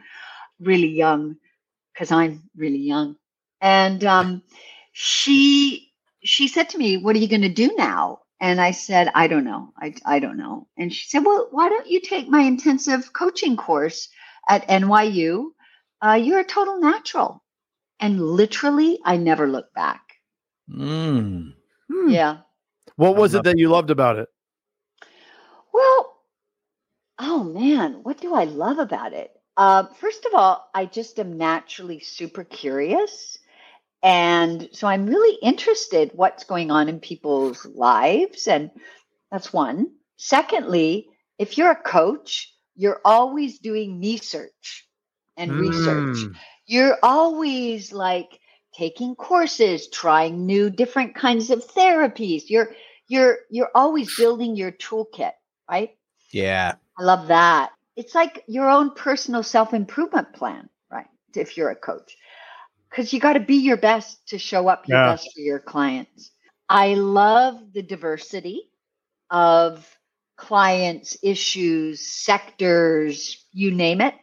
really 0.60 0.88
young, 0.88 1.38
because 1.94 2.12
I'm 2.12 2.50
really 2.56 2.80
young. 2.80 3.16
And 3.60 4.04
um, 4.06 4.44
she 4.94 5.92
she 6.24 6.48
said 6.48 6.70
to 6.70 6.78
me, 6.78 6.98
What 6.98 7.16
are 7.16 7.20
you 7.20 7.28
going 7.28 7.42
to 7.42 7.50
do 7.50 7.72
now? 7.78 8.20
And 8.42 8.60
I 8.60 8.72
said, 8.72 9.12
I 9.14 9.28
don't 9.28 9.44
know. 9.44 9.72
I, 9.78 9.94
I 10.04 10.18
don't 10.18 10.38
know. 10.38 10.68
And 10.76 10.92
she 10.92 11.08
said, 11.08 11.24
Well, 11.24 11.48
why 11.52 11.70
don't 11.70 11.88
you 11.88 12.02
take 12.02 12.28
my 12.28 12.42
intensive 12.42 13.14
coaching 13.14 13.56
course 13.56 14.10
at 14.50 14.68
NYU? 14.68 15.52
Uh, 16.02 16.20
you're 16.22 16.40
a 16.40 16.44
total 16.44 16.80
natural. 16.82 17.44
And 18.00 18.20
literally, 18.20 19.00
I 19.06 19.18
never 19.18 19.48
looked 19.48 19.76
back. 19.76 20.02
Mm. 20.68 21.54
Hmm. 21.88 22.10
Yeah. 22.10 22.38
What 22.96 23.16
was 23.16 23.36
it 23.36 23.44
that 23.44 23.60
you 23.60 23.70
loved 23.70 23.92
about 23.92 24.18
it? 24.18 24.28
Well, 25.72 26.18
oh 27.20 27.44
man, 27.44 28.00
what 28.02 28.20
do 28.20 28.34
I 28.34 28.46
love 28.46 28.80
about 28.80 29.14
it? 29.14 29.32
Uh, 29.56 29.86
first 30.00 30.26
of 30.26 30.34
all, 30.34 30.68
I 30.74 30.86
just 30.86 31.20
am 31.20 31.38
naturally 31.38 32.00
super 32.00 32.44
curious. 32.44 33.38
And 34.04 34.70
so 34.72 34.88
I'm 34.88 35.06
really 35.06 35.38
interested 35.42 36.12
what's 36.14 36.44
going 36.44 36.72
on 36.72 36.90
in 36.90 37.00
people's 37.00 37.66
lives. 37.66 38.48
And 38.48 38.72
that's 39.32 39.54
one. 39.54 39.92
Secondly, 40.18 41.08
if 41.38 41.58
you're 41.58 41.72
a 41.72 41.76
coach, 41.76 42.54
you're 42.76 43.02
always 43.06 43.60
doing 43.60 44.00
me 44.00 44.18
search 44.18 44.88
and 45.38 45.52
research. 45.52 46.18
Mm. 46.18 46.36
You're 46.66 46.98
always 47.04 47.92
like 47.92 48.40
taking 48.74 49.16
courses, 49.16 49.88
trying 49.90 50.46
new 50.46 50.70
different 50.70 51.16
kinds 51.16 51.50
of 51.50 51.66
therapies. 51.68 52.44
You're 52.48 52.72
you're 53.08 53.40
you're 53.50 53.72
always 53.76 54.16
building 54.16 54.56
your 54.56 54.72
toolkit, 54.72 55.34
right? 55.70 55.92
Yeah. 56.32 56.74
I 56.98 57.04
love 57.04 57.28
that. 57.28 57.72
It's 57.96 58.16
like 58.16 58.44
your 58.48 58.70
own 58.70 58.92
personal 58.96 59.44
self 59.44 59.74
improvement 59.74 60.34
plan, 60.34 60.70
right? 60.90 61.08
If 61.36 61.58
you're 61.58 61.72
a 61.72 61.76
coach, 61.76 62.16
because 62.92 63.14
you 63.14 63.20
got 63.20 63.34
to 63.34 63.40
be 63.40 63.56
your 63.56 63.78
best 63.78 64.28
to 64.28 64.38
show 64.38 64.68
up 64.68 64.88
your 64.88 65.00
Yeah. 65.00 65.14
best 65.14 65.34
for 65.34 65.40
your 65.40 65.60
clients. 65.60 66.32
I 66.68 66.94
love 66.96 67.74
the 67.74 67.82
diversity 67.82 68.70
of 69.30 69.88
clients, 70.36 71.18
issues, 71.24 72.06
sectors, 72.06 73.46
you 73.54 73.72
name 73.72 74.02
it. 74.02 74.16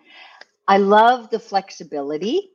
I 0.67 0.79
love 0.79 1.31
the 1.31 1.39
flexibility. 1.39 2.51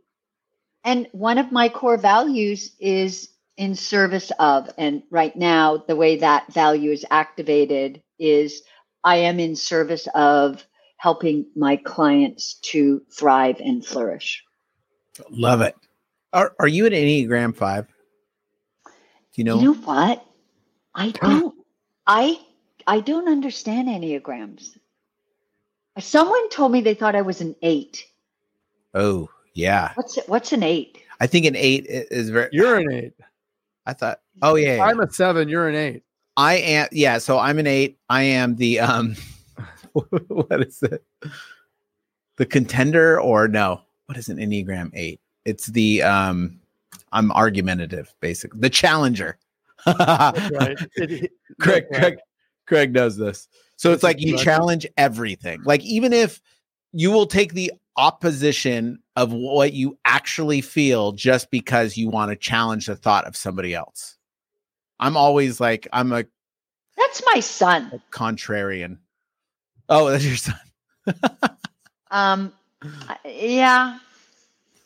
And 0.83 1.07
one 1.13 1.39
of 1.39 1.51
my 1.51 1.69
core 1.69 1.97
values 1.97 2.75
is 2.79 3.29
in 3.57 3.75
service 3.75 4.31
of. 4.37 4.69
And 4.77 5.03
right 5.09 5.35
now, 5.35 5.77
the 5.77 5.95
way 5.95 6.17
that 6.17 6.51
value 6.53 6.91
is 6.91 7.05
activated 7.09 8.03
is 8.19 8.61
I 9.03 9.17
am 9.17 9.39
in 9.39 9.55
service 9.55 10.07
of 10.13 10.63
helping 10.97 11.47
my 11.55 11.77
clients 11.77 12.55
to 12.71 13.01
thrive 13.11 13.59
and 13.59 13.85
flourish. 13.85 14.43
Love 15.29 15.61
it. 15.61 15.75
Are 16.33 16.53
are 16.59 16.67
you 16.67 16.85
an 16.85 16.93
Enneagram 16.93 17.55
five? 17.55 17.87
Do 18.85 18.91
you 19.35 19.43
know? 19.43 19.59
You 19.59 19.73
know 19.73 19.81
what? 19.81 20.25
I 20.95 21.11
don't. 21.11 21.55
I 22.07 22.39
I 22.87 22.99
don't 22.99 23.27
understand 23.27 23.87
enneagrams. 23.87 24.77
Someone 25.99 26.49
told 26.49 26.71
me 26.71 26.81
they 26.81 26.95
thought 26.95 27.15
I 27.15 27.21
was 27.21 27.39
an 27.39 27.55
eight. 27.61 28.05
oh, 28.93 29.29
yeah. 29.53 29.91
What's 29.95 30.17
what's 30.27 30.51
an 30.51 30.63
eight? 30.63 30.97
I 31.19 31.27
think 31.27 31.45
an 31.45 31.55
eight 31.55 31.85
is 31.87 32.29
very. 32.29 32.49
You're 32.51 32.77
an 32.77 32.91
eight. 32.91 33.13
I 33.85 33.93
thought. 33.93 34.19
Oh 34.41 34.55
yeah. 34.55 34.77
yeah. 34.77 34.83
I'm 34.85 34.99
a 34.99 35.11
seven. 35.11 35.49
You're 35.49 35.69
an 35.69 35.75
eight. 35.75 36.03
I 36.35 36.55
am. 36.55 36.87
Yeah. 36.91 37.19
So 37.19 37.37
I'm 37.37 37.59
an 37.59 37.67
eight. 37.67 37.99
I 38.09 38.23
am 38.23 38.55
the 38.55 38.79
um. 38.79 39.15
what 39.93 40.67
is 40.67 40.81
it? 40.81 41.03
The 42.37 42.45
contender 42.45 43.21
or 43.21 43.47
no? 43.47 43.81
What 44.07 44.17
is 44.17 44.29
an 44.29 44.37
Enneagram 44.37 44.89
eight? 44.95 45.21
It's 45.45 45.67
the 45.67 46.03
um. 46.03 46.59
I'm 47.11 47.31
argumentative, 47.31 48.13
basically. 48.21 48.59
The 48.59 48.69
challenger. 48.71 49.37
That's 49.85 50.51
right. 50.51 50.77
It- 50.95 51.11
it- 51.11 51.31
Craig, 51.59 51.83
that's 51.91 51.91
right. 51.91 52.01
Craig, 52.01 52.17
Craig 52.65 52.93
knows 52.93 53.17
this. 53.17 53.47
So 53.75 53.91
it's 53.91 53.97
This 53.97 54.03
like 54.03 54.21
you 54.21 54.37
challenge 54.37 54.87
everything. 54.97 55.61
Like 55.63 55.83
even 55.83 56.13
if 56.13 56.41
you 56.93 57.11
will 57.11 57.27
take 57.27 57.53
the 57.53 57.71
opposition 57.97 58.99
of 59.15 59.31
what 59.31 59.73
you 59.73 59.97
actually 60.05 60.61
feel 60.61 61.11
just 61.11 61.51
because 61.51 61.97
you 61.97 62.09
want 62.09 62.29
to 62.31 62.35
challenge 62.35 62.87
the 62.87 62.95
thought 62.95 63.25
of 63.25 63.35
somebody 63.35 63.75
else. 63.75 64.17
I'm 64.99 65.15
always 65.17 65.59
like 65.59 65.87
I'm 65.93 66.11
a, 66.13 66.23
That's 66.97 67.21
my 67.31 67.39
son. 67.39 67.91
a 67.93 68.15
contrarian. 68.15 68.97
Oh, 69.89 70.09
that's 70.09 70.25
your 70.25 70.37
son. 70.37 70.59
Um, 72.09 72.53
yeah, 73.25 73.99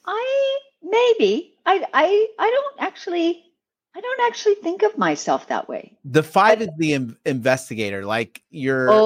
I 0.07 0.59
maybe 0.81 1.53
I 1.65 1.83
I 1.93 2.27
I 2.39 2.49
don't 2.49 2.75
actually 2.87 3.43
I 3.95 3.99
don't 4.01 4.21
actually 4.27 4.55
think 4.55 4.83
of 4.83 4.97
myself 4.97 5.47
that 5.47 5.67
way. 5.67 5.97
The 6.05 6.21
five 6.23 6.61
is 6.61 6.69
the 6.77 6.93
in- 6.93 7.17
investigator. 7.25 8.05
Like 8.05 8.41
you're 8.51 8.89
um, 8.91 8.97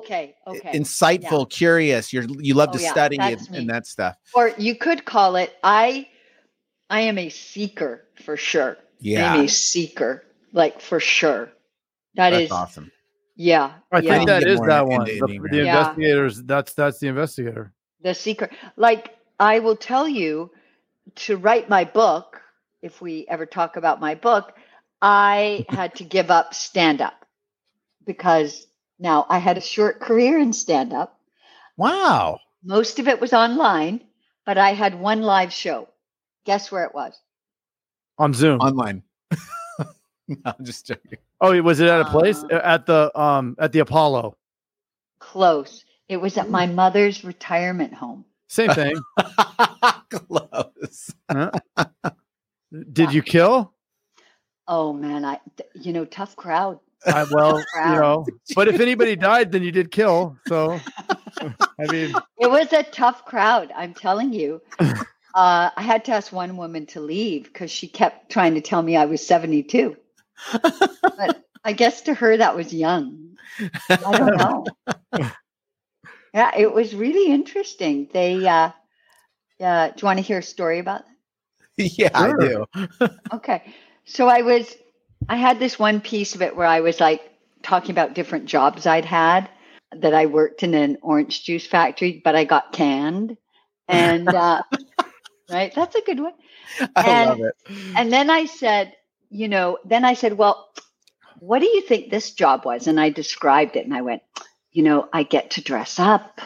okay, 0.00 0.36
okay. 0.46 0.72
insightful, 0.72 1.50
curious. 1.50 2.12
You're 2.12 2.24
you 2.40 2.54
love 2.54 2.70
Oh, 2.72 2.78
to 2.78 2.82
yeah, 2.82 2.90
study 2.92 3.18
and, 3.20 3.48
and 3.52 3.68
that 3.70 3.86
stuff. 3.86 4.16
or 4.34 4.52
you 4.58 4.74
could 4.76 5.04
call 5.04 5.36
it 5.36 5.56
I 5.64 6.08
I 6.88 7.00
am 7.00 7.18
a 7.18 7.28
seeker 7.28 8.04
for 8.24 8.36
sure. 8.36 8.76
I 8.80 8.82
Yeah, 9.00 9.34
am 9.34 9.40
a 9.44 9.48
seeker, 9.48 10.24
like 10.52 10.80
for 10.80 11.00
sure. 11.00 11.50
That 12.14 12.30
that's 12.30 12.44
is 12.44 12.50
awesome. 12.50 12.90
yeah. 13.36 13.74
I 13.92 13.98
yeah. 14.00 14.14
think 14.14 14.28
that 14.28 14.40
Get 14.44 14.50
is 14.50 14.58
more 14.58 14.68
that 14.68 14.86
one. 14.86 15.04
The, 15.04 15.20
Enneagram. 15.20 15.50
the 15.50 15.56
Yeah. 15.56 15.64
investigators. 15.78 16.42
That's 16.44 16.72
that's 16.74 16.98
the 17.00 17.08
investigator. 17.08 17.72
the 18.02 18.14
seeker. 18.14 18.48
Like 18.76 19.17
I 19.38 19.60
will 19.60 19.76
tell 19.76 20.08
you 20.08 20.50
to 21.16 21.36
write 21.36 21.68
my 21.68 21.84
book, 21.84 22.40
if 22.82 23.00
we 23.00 23.26
ever 23.28 23.46
talk 23.46 23.76
about 23.76 24.00
my 24.00 24.14
book, 24.14 24.52
I 25.00 25.64
had 25.68 25.94
to 25.96 26.04
give 26.04 26.30
up 26.30 26.54
stand 26.54 27.00
up 27.00 27.24
because 28.04 28.66
now 28.98 29.26
I 29.28 29.38
had 29.38 29.56
a 29.58 29.60
short 29.60 30.00
career 30.00 30.38
in 30.38 30.52
stand 30.52 30.92
up. 30.92 31.18
Wow. 31.76 32.40
Most 32.64 32.98
of 32.98 33.06
it 33.06 33.20
was 33.20 33.32
online, 33.32 34.00
but 34.44 34.58
I 34.58 34.72
had 34.72 34.98
one 34.98 35.22
live 35.22 35.52
show. 35.52 35.88
Guess 36.44 36.72
where 36.72 36.84
it 36.84 36.94
was? 36.94 37.16
On 38.18 38.34
Zoom. 38.34 38.58
Online. 38.60 39.02
no, 39.78 40.36
I'm 40.44 40.64
just 40.64 40.86
joking. 40.86 41.18
oh, 41.40 41.60
was 41.62 41.78
it 41.78 41.88
at 41.88 42.00
a 42.00 42.04
place 42.06 42.42
Uh, 42.42 42.60
at 42.64 42.86
the 42.86 43.16
um 43.18 43.54
at 43.60 43.70
the 43.70 43.78
Apollo? 43.78 44.36
Close. 45.20 45.84
It 46.08 46.16
was 46.16 46.36
at 46.38 46.50
my 46.50 46.66
mother's 46.66 47.22
retirement 47.24 47.94
home. 47.94 48.24
Same 48.48 48.70
thing. 48.70 48.96
Close. 50.10 51.14
Did 52.92 53.12
you 53.12 53.22
kill? 53.22 53.74
Oh 54.66 54.92
man, 54.92 55.24
I 55.24 55.40
you 55.74 55.92
know, 55.92 56.04
tough 56.04 56.36
crowd. 56.36 56.78
I, 57.06 57.24
well, 57.30 57.58
you 57.58 57.92
know, 57.92 58.26
but 58.56 58.68
if 58.68 58.80
anybody 58.80 59.14
died, 59.14 59.52
then 59.52 59.62
you 59.62 59.70
did 59.70 59.90
kill. 59.92 60.36
So, 60.48 60.80
I 61.78 61.86
mean, 61.92 62.12
It 62.38 62.50
was 62.50 62.72
a 62.72 62.82
tough 62.82 63.24
crowd, 63.24 63.72
I'm 63.74 63.94
telling 63.94 64.32
you. 64.32 64.60
Uh, 64.80 65.70
I 65.76 65.82
had 65.82 66.04
to 66.06 66.12
ask 66.12 66.32
one 66.32 66.56
woman 66.56 66.86
to 66.86 67.00
leave 67.00 67.44
because 67.44 67.70
she 67.70 67.86
kept 67.86 68.32
trying 68.32 68.54
to 68.54 68.60
tell 68.60 68.82
me 68.82 68.96
I 68.96 69.04
was 69.04 69.24
72. 69.24 69.96
but 70.52 71.44
I 71.64 71.72
guess 71.72 72.02
to 72.02 72.14
her 72.14 72.36
that 72.36 72.56
was 72.56 72.74
young. 72.74 73.36
I 73.88 73.96
don't 73.96 74.36
know. 74.36 74.64
Yeah, 76.34 76.50
it 76.56 76.72
was 76.72 76.94
really 76.94 77.32
interesting. 77.32 78.08
They, 78.12 78.46
uh, 78.46 78.70
uh, 79.60 79.88
do 79.88 79.94
you 79.96 80.06
want 80.06 80.18
to 80.18 80.22
hear 80.22 80.38
a 80.38 80.42
story 80.42 80.78
about 80.78 81.02
that? 81.76 81.84
yeah, 81.98 82.10
I 82.14 82.32
do. 82.38 82.66
Okay. 83.32 83.74
So 84.04 84.28
I 84.28 84.42
was, 84.42 84.74
I 85.28 85.36
had 85.36 85.58
this 85.58 85.78
one 85.78 86.00
piece 86.00 86.34
of 86.34 86.42
it 86.42 86.56
where 86.56 86.66
I 86.66 86.80
was 86.80 86.98
like 87.00 87.20
talking 87.62 87.90
about 87.90 88.14
different 88.14 88.46
jobs 88.46 88.86
I'd 88.86 89.04
had 89.04 89.48
that 89.94 90.14
I 90.14 90.26
worked 90.26 90.62
in 90.62 90.74
an 90.74 90.98
orange 91.02 91.44
juice 91.44 91.66
factory, 91.66 92.20
but 92.24 92.34
I 92.36 92.44
got 92.44 92.72
canned. 92.72 93.36
And, 93.86 94.28
uh, 94.28 94.62
right, 95.50 95.72
that's 95.74 95.94
a 95.94 96.00
good 96.02 96.20
one. 96.20 96.34
I 96.96 97.10
And- 97.10 97.28
love 97.30 97.40
it. 97.40 97.54
And 97.96 98.12
then 98.12 98.30
I 98.30 98.46
said, 98.46 98.94
you 99.30 99.48
know, 99.48 99.78
then 99.84 100.04
I 100.04 100.14
said, 100.14 100.38
well, 100.38 100.68
what 101.40 101.60
do 101.60 101.66
you 101.66 101.82
think 101.82 102.10
this 102.10 102.32
job 102.32 102.64
was? 102.64 102.86
And 102.86 102.98
I 102.98 103.10
described 103.10 103.76
it 103.76 103.84
and 103.84 103.94
I 103.94 104.02
went, 104.02 104.22
you 104.78 104.84
know, 104.84 105.08
I 105.12 105.24
get 105.24 105.50
to 105.50 105.60
dress 105.60 105.98
up, 105.98 106.40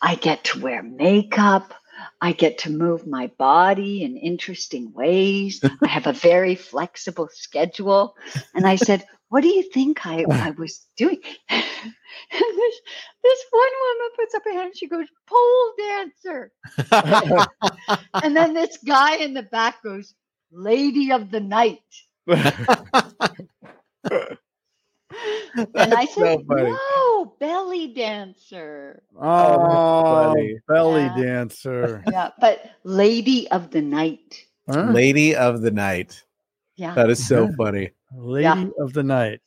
I 0.00 0.14
get 0.14 0.44
to 0.44 0.60
wear 0.60 0.84
makeup. 0.84 1.74
I 2.20 2.30
get 2.30 2.58
to 2.58 2.70
move 2.70 3.08
my 3.08 3.26
body 3.38 4.04
in 4.04 4.16
interesting 4.16 4.92
ways. 4.92 5.60
I 5.82 5.88
have 5.88 6.06
a 6.06 6.12
very 6.12 6.54
flexible 6.54 7.28
schedule. 7.32 8.14
And 8.54 8.68
I 8.68 8.76
said, 8.76 9.04
What 9.30 9.40
do 9.40 9.48
you 9.48 9.64
think 9.64 10.06
I, 10.06 10.24
I 10.30 10.50
was 10.50 10.86
doing? 10.96 11.20
And 11.48 11.64
this, 12.30 12.80
this 13.24 13.44
one 13.50 13.72
woman 13.80 14.10
puts 14.14 14.34
up 14.36 14.42
her 14.44 14.52
hand 14.52 14.66
and 14.66 14.76
she 14.76 14.86
goes, 14.86 15.06
Pole 15.26 15.72
dancer. 15.76 16.52
And 18.22 18.36
then 18.36 18.54
this 18.54 18.78
guy 18.86 19.16
in 19.16 19.34
the 19.34 19.42
back 19.42 19.82
goes, 19.82 20.14
Lady 20.52 21.10
of 21.10 21.32
the 21.32 21.40
Night. 21.40 21.80
And 25.74 25.94
I 25.94 26.04
said, 26.04 26.40
so. 26.48 26.54
No, 26.56 27.34
belly 27.40 27.88
dancer. 27.88 29.02
oh, 29.18 30.02
funny. 30.02 30.58
belly 30.68 31.02
Yeah. 31.02 31.16
dancer. 31.16 32.04
Yeah, 32.10 32.30
but 32.40 32.70
Lady 32.84 33.50
of 33.50 33.70
the 33.70 33.80
Night. 33.82 34.44
Huh? 34.68 34.90
Lady 34.90 35.34
of 35.34 35.62
the 35.62 35.70
night. 35.70 36.22
Yeah. 36.76 36.94
That 36.94 37.08
is 37.08 37.24
so 37.26 37.50
funny. 37.56 37.90
Lady 38.14 38.42
Yeah. 38.44 38.66
of 38.78 38.92
the 38.92 39.02
night. 39.02 39.40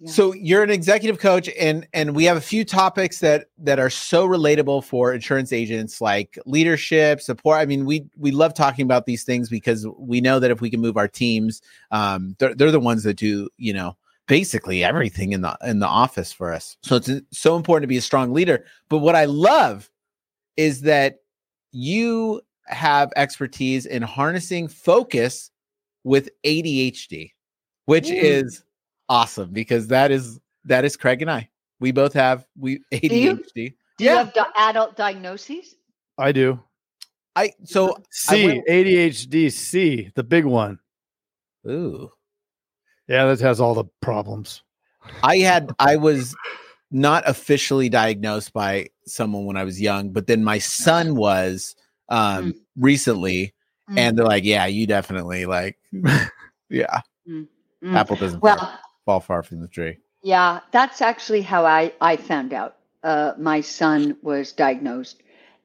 Yeah. 0.00 0.10
So 0.12 0.32
you're 0.32 0.62
an 0.62 0.70
executive 0.70 1.18
coach 1.18 1.48
and 1.58 1.86
and 1.92 2.14
we 2.14 2.24
have 2.24 2.36
a 2.36 2.40
few 2.40 2.64
topics 2.64 3.18
that 3.20 3.46
that 3.58 3.80
are 3.80 3.90
so 3.90 4.28
relatable 4.28 4.84
for 4.84 5.12
insurance 5.12 5.52
agents 5.52 6.00
like 6.00 6.38
leadership, 6.46 7.20
support. 7.20 7.58
I 7.58 7.66
mean, 7.66 7.84
we 7.84 8.06
we 8.16 8.30
love 8.30 8.54
talking 8.54 8.84
about 8.84 9.06
these 9.06 9.24
things 9.24 9.48
because 9.48 9.86
we 9.98 10.20
know 10.20 10.38
that 10.38 10.50
if 10.52 10.60
we 10.60 10.70
can 10.70 10.80
move 10.80 10.96
our 10.96 11.08
teams, 11.08 11.62
um 11.90 12.36
they're, 12.38 12.54
they're 12.54 12.70
the 12.70 12.78
ones 12.78 13.02
that 13.04 13.14
do, 13.14 13.48
you 13.56 13.72
know, 13.72 13.96
basically 14.28 14.84
everything 14.84 15.32
in 15.32 15.40
the 15.40 15.56
in 15.64 15.80
the 15.80 15.86
office 15.88 16.32
for 16.32 16.52
us. 16.52 16.76
So 16.84 16.96
it's 16.96 17.10
so 17.32 17.56
important 17.56 17.82
to 17.82 17.88
be 17.88 17.96
a 17.96 18.02
strong 18.02 18.32
leader. 18.32 18.64
But 18.88 18.98
what 18.98 19.16
I 19.16 19.24
love 19.24 19.90
is 20.56 20.82
that 20.82 21.16
you 21.72 22.40
have 22.66 23.10
expertise 23.16 23.86
in 23.86 24.02
harnessing 24.02 24.68
focus 24.68 25.50
with 26.04 26.28
ADHD, 26.44 27.32
which 27.86 28.08
Mm. 28.08 28.22
is 28.22 28.62
awesome 29.08 29.50
because 29.50 29.88
that 29.88 30.10
is 30.10 30.38
that 30.64 30.84
is 30.84 30.96
Craig 30.96 31.22
and 31.22 31.30
I. 31.30 31.48
We 31.80 31.92
both 31.92 32.12
have 32.12 32.46
we? 32.58 32.80
ADHD. 32.92 33.74
Do 33.96 34.04
you 34.04 34.10
have 34.10 34.32
di- 34.34 34.46
adult 34.56 34.96
diagnoses? 34.96 35.74
I 36.18 36.30
do. 36.32 36.60
I 37.36 37.52
so 37.64 37.96
I 37.96 38.00
C, 38.10 38.46
went- 38.46 38.66
ADHD 38.68 39.50
C, 39.52 40.10
the 40.14 40.22
big 40.24 40.44
one. 40.44 40.78
ooh. 41.68 42.10
Yeah, 43.08 43.26
that 43.26 43.40
has 43.40 43.60
all 43.60 43.74
the 43.74 43.84
problems. 44.00 44.62
I 45.22 45.38
had 45.38 45.70
I 45.78 45.96
was 45.96 46.36
not 46.90 47.28
officially 47.28 47.88
diagnosed 47.88 48.52
by 48.52 48.88
someone 49.06 49.44
when 49.46 49.56
I 49.56 49.64
was 49.64 49.80
young, 49.80 50.10
but 50.10 50.26
then 50.26 50.44
my 50.44 50.58
son 50.58 51.16
was 51.16 51.74
um 52.08 52.54
recently 52.76 53.54
Mm, 53.90 53.98
and 53.98 54.18
they're 54.18 54.26
like, 54.26 54.44
Yeah, 54.44 54.66
you 54.66 54.86
definitely 54.86 55.46
like 55.46 55.78
yeah, 56.68 57.00
mm. 57.26 57.46
apple 57.94 58.16
doesn't 58.16 58.40
fall, 58.40 58.56
Well, 58.56 58.78
fall 59.06 59.20
far 59.20 59.42
from 59.42 59.60
the 59.60 59.68
tree. 59.68 59.96
yeah, 60.22 60.60
that's 60.72 61.00
actually 61.00 61.40
how 61.42 61.64
I, 61.64 61.92
I 62.00 62.16
found 62.16 62.52
out. 62.52 62.76
Uh, 63.02 63.32
my 63.38 63.60
son 63.62 64.16
was 64.22 64.52
diagnosed, 64.52 65.22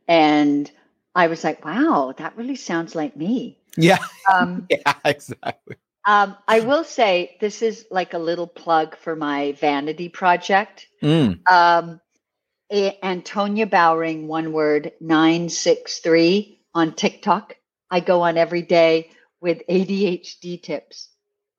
and 0.07 0.71
I 1.15 1.27
was 1.27 1.43
like, 1.43 1.65
wow, 1.65 2.13
that 2.17 2.37
really 2.37 2.55
sounds 2.55 2.95
like 2.95 3.17
me. 3.17 3.57
Yeah, 3.75 3.97
Um, 4.31 4.67
yeah, 4.69 4.93
exactly. 5.03 5.75
Um, 6.05 6.35
I 6.47 6.59
will 6.61 6.83
say 6.83 7.37
this 7.39 7.61
is 7.61 7.85
like 7.89 8.13
a 8.13 8.17
little 8.19 8.47
plug 8.47 8.97
for 8.97 9.15
my 9.15 9.53
vanity 9.53 10.09
project. 10.09 10.87
Mm. 11.01 11.39
Um, 11.49 12.01
A- 12.71 12.99
Antonia 13.05 13.65
Bowring, 13.67 14.27
one 14.27 14.51
word, 14.51 14.91
963 14.99 16.59
on 16.73 16.93
TikTok. 16.93 17.55
I 17.89 17.99
go 17.99 18.21
on 18.21 18.37
every 18.37 18.63
day 18.63 19.11
with 19.39 19.61
ADHD 19.69 20.61
tips. 20.61 21.09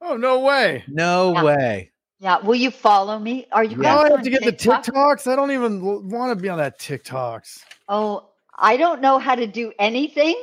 Oh 0.03 0.17
no 0.17 0.41
way! 0.41 0.85
No 0.89 1.33
Yeah. 1.33 1.45
way. 1.45 1.91
Yeah, 2.21 2.39
will 2.41 2.55
you 2.55 2.71
follow 2.71 3.19
me? 3.19 3.47
Are 3.53 3.65
you 3.65 3.77
Now 3.77 4.03
guys 4.03 4.11
I 4.11 4.17
have 4.17 4.23
to 4.25 4.31
get 4.31 4.45
the 4.45 4.53
TikToks. 4.53 5.31
I 5.31 5.37
don't 5.37 5.51
even 5.51 6.09
want 6.11 6.37
to 6.37 6.43
be 6.43 6.49
on 6.49 6.59
that 6.59 6.79
TikToks. 6.79 7.61
Oh, 7.89 8.29
I 8.59 8.77
don't 8.77 9.01
know 9.01 9.19
how 9.19 9.35
to 9.35 9.47
do 9.47 9.73
anything, 9.79 10.35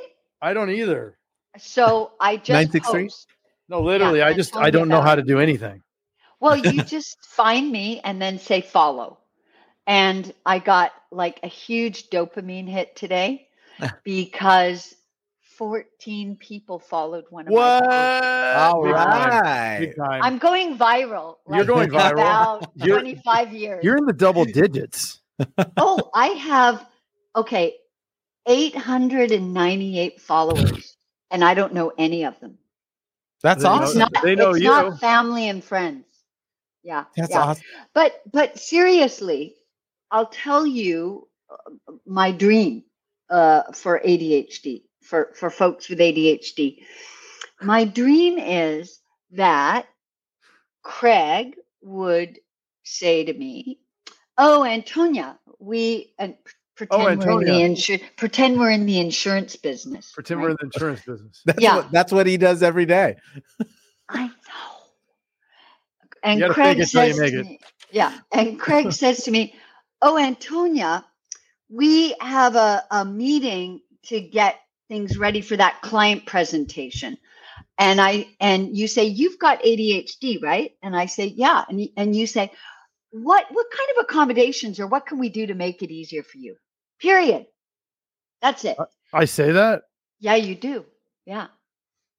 I 0.41 0.53
don't 0.53 0.69
either. 0.69 1.17
so 1.57 2.11
I 2.19 2.37
just 2.37 2.49
963? 2.73 3.03
post. 3.03 3.27
No, 3.71 3.79
literally, 3.81 4.21
I 4.21 4.33
just 4.33 4.53
I 4.57 4.69
don't 4.69 4.89
know 4.89 5.01
how 5.01 5.15
to 5.15 5.23
do 5.23 5.39
anything. 5.39 5.81
Well, 6.41 6.57
you 6.57 6.83
just 6.97 7.17
find 7.23 7.71
me 7.71 8.01
and 8.03 8.21
then 8.21 8.37
say 8.37 8.59
follow. 8.59 9.19
And 9.87 10.33
I 10.45 10.59
got 10.59 10.91
like 11.09 11.39
a 11.41 11.47
huge 11.47 12.09
dopamine 12.09 12.67
hit 12.67 12.97
today 12.97 13.47
because 14.03 14.93
14 15.57 16.35
people 16.35 16.79
followed 16.79 17.23
one 17.29 17.47
of 17.47 17.53
What? 17.53 17.83
my 17.85 18.19
posts. 18.19 18.57
All 18.57 18.83
right. 18.83 19.93
I'm 20.21 20.37
going 20.37 20.77
viral. 20.77 21.37
You're 21.49 21.63
going 21.63 21.89
viral. 21.91 22.11
About 22.11 22.71
You're- 22.75 22.99
25 22.99 23.53
years. 23.53 23.85
You're 23.85 23.95
in 23.95 24.05
the 24.05 24.11
double 24.11 24.43
digits. 24.43 25.21
oh, 25.77 26.09
I 26.13 26.27
have 26.27 26.85
okay, 27.37 27.75
898 28.45 30.19
followers, 30.19 30.97
and 31.31 31.41
I 31.41 31.53
don't 31.53 31.73
know 31.73 31.93
any 31.97 32.25
of 32.25 32.37
them. 32.41 32.57
That's 33.43 33.63
They 33.63 33.69
know- 33.69 33.75
awesome. 33.75 33.99
not, 33.99 34.13
They 34.23 34.35
know 34.35 34.49
it's 34.51 34.59
you. 34.61 34.69
not 34.69 34.99
family 34.99 35.49
and 35.49 35.63
friends. 35.63 36.05
Yeah. 36.83 37.05
That's 37.15 37.31
yeah. 37.31 37.41
awesome. 37.41 37.63
But 37.93 38.21
but 38.31 38.57
seriously, 38.59 39.55
I'll 40.11 40.27
tell 40.27 40.65
you 40.65 41.27
uh, 41.49 41.93
my 42.05 42.31
dream 42.31 42.83
uh, 43.29 43.71
for 43.73 43.99
ADHD 44.05 44.83
for 45.03 45.31
for 45.35 45.49
folks 45.49 45.89
with 45.89 45.99
ADHD. 45.99 46.83
My 47.61 47.85
dream 47.85 48.37
is 48.39 48.99
that 49.31 49.87
Craig 50.83 51.55
would 51.81 52.39
say 52.83 53.23
to 53.25 53.33
me, 53.33 53.79
"Oh, 54.37 54.63
Antonia, 54.65 55.37
we 55.59 56.13
and 56.17 56.35
Oh, 56.89 57.07
pretend 57.07 57.17
we're 57.17 57.31
in 57.31 57.43
the 57.43 57.63
Antonia. 57.63 57.63
insu- 57.63 58.01
pretend 58.17 58.59
we're 58.59 58.71
in 58.71 58.85
the 58.85 58.99
insurance 58.99 59.55
business. 59.57 60.11
Pretend 60.13 60.41
right? 60.41 60.43
we're 60.43 60.49
in 60.51 60.57
the 60.59 60.65
insurance 60.65 61.01
business. 61.05 61.41
That's 61.45 61.59
Yeah. 61.59 61.75
what 61.75 61.91
that's 61.91 62.11
what 62.13 62.27
he 62.27 62.37
does 62.37 62.63
every 62.63 62.85
day. 62.85 63.17
I 64.09 64.27
know. 64.27 64.33
And 66.23 66.39
gotta 66.39 66.53
Craig 66.53 66.79
it 66.79 66.91
till 66.91 67.03
you 67.03 67.13
says 67.13 67.17
make 67.17 67.35
to 67.35 67.43
me, 67.43 67.59
yeah. 67.91 68.19
And 68.33 68.59
Craig 68.59 68.91
says 68.93 69.23
to 69.25 69.31
me, 69.31 69.55
"Oh, 70.01 70.17
Antonia, 70.17 71.05
we 71.69 72.15
have 72.21 72.55
a, 72.55 72.83
a 72.91 73.05
meeting 73.05 73.81
to 74.05 74.21
get 74.21 74.59
things 74.89 75.17
ready 75.17 75.41
for 75.41 75.57
that 75.57 75.81
client 75.81 76.25
presentation." 76.25 77.17
And 77.79 78.01
I 78.01 78.27
and 78.39 78.77
you 78.77 78.87
say 78.87 79.05
you've 79.05 79.39
got 79.39 79.63
ADHD, 79.63 80.41
right? 80.43 80.73
And 80.83 80.95
I 80.95 81.07
say, 81.07 81.27
"Yeah." 81.27 81.65
And 81.69 81.89
and 81.97 82.15
you 82.15 82.27
say, 82.27 82.51
"What 83.11 83.45
what 83.51 83.67
kind 83.71 83.89
of 83.97 84.05
accommodations 84.05 84.79
or 84.79 84.87
what 84.87 85.07
can 85.07 85.19
we 85.19 85.29
do 85.29 85.47
to 85.47 85.55
make 85.55 85.81
it 85.83 85.91
easier 85.91 86.23
for 86.23 86.37
you?" 86.39 86.55
Period. 87.01 87.47
That's 88.41 88.63
it. 88.65 88.77
I 89.13 89.25
say 89.25 89.51
that. 89.51 89.83
Yeah, 90.19 90.35
you 90.35 90.55
do. 90.55 90.85
Yeah. 91.25 91.47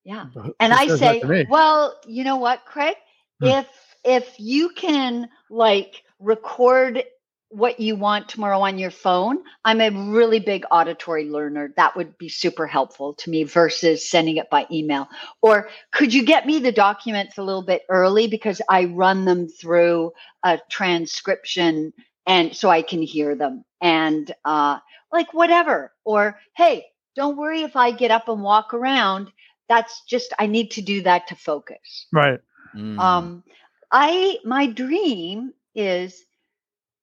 Yeah 0.05 0.27
But 0.35 0.55
and 0.61 0.73
I 0.73 0.89
say, 0.89 1.47
well, 1.49 1.99
you 2.07 2.25
know 2.25 2.37
what, 2.37 2.65
Craig? 2.65 2.97
Hmm. 3.41 3.49
If 3.49 3.67
if 4.05 4.35
you 4.39 4.71
can 4.71 5.29
like 5.49 6.03
record 6.19 7.05
what 7.49 7.79
you 7.79 7.95
want 7.95 8.29
tomorrow 8.29 8.61
on 8.61 8.79
your 8.79 8.91
phone, 8.91 9.39
I'm 9.65 9.81
a 9.83 9.91
really 9.91 10.41
big 10.41 10.65
auditory 10.71 11.29
learner. 11.29 11.73
That 11.77 11.95
would 11.97 12.17
be 12.17 12.31
super 12.31 12.67
helpful 12.67 13.13
to 13.15 13.31
me 13.31 13.45
versus 13.45 14.09
sending 14.09 14.39
it 14.39 14.49
by 14.51 14.67
email. 14.73 15.07
Or 15.43 15.69
could 15.93 16.15
you 16.15 16.25
get 16.25 16.47
me 16.47 16.61
the 16.61 16.73
documents 16.73 17.37
a 17.37 17.43
little 17.43 17.63
bit 17.63 17.83
early 17.91 18.27
because 18.27 18.63
I 18.71 18.87
run 18.87 19.27
them 19.27 19.49
through 19.49 20.13
a 20.43 20.61
transcription 20.71 21.93
and 22.27 22.55
so 22.57 22.69
I 22.69 22.83
can 22.83 23.03
hear 23.03 23.35
them. 23.35 23.65
And 23.81 24.33
uh 24.45 24.79
like 25.13 25.35
whatever. 25.35 25.93
Or 26.05 26.39
hey, 26.57 26.87
don't 27.17 27.37
worry 27.37 27.63
if 27.63 27.77
I 27.77 27.91
get 27.91 28.11
up 28.11 28.29
and 28.29 28.43
walk 28.43 28.75
around. 28.75 29.31
That's 29.69 30.03
just 30.09 30.33
i 30.39 30.47
need 30.47 30.73
to 30.73 30.83
do 30.83 31.03
that 31.03 31.29
to 31.29 31.37
focus. 31.37 32.07
Right. 32.13 32.41
Mm. 32.75 32.99
um 32.99 33.45
i 33.91 34.39
my 34.45 34.67
dream 34.67 35.53
is 35.75 36.25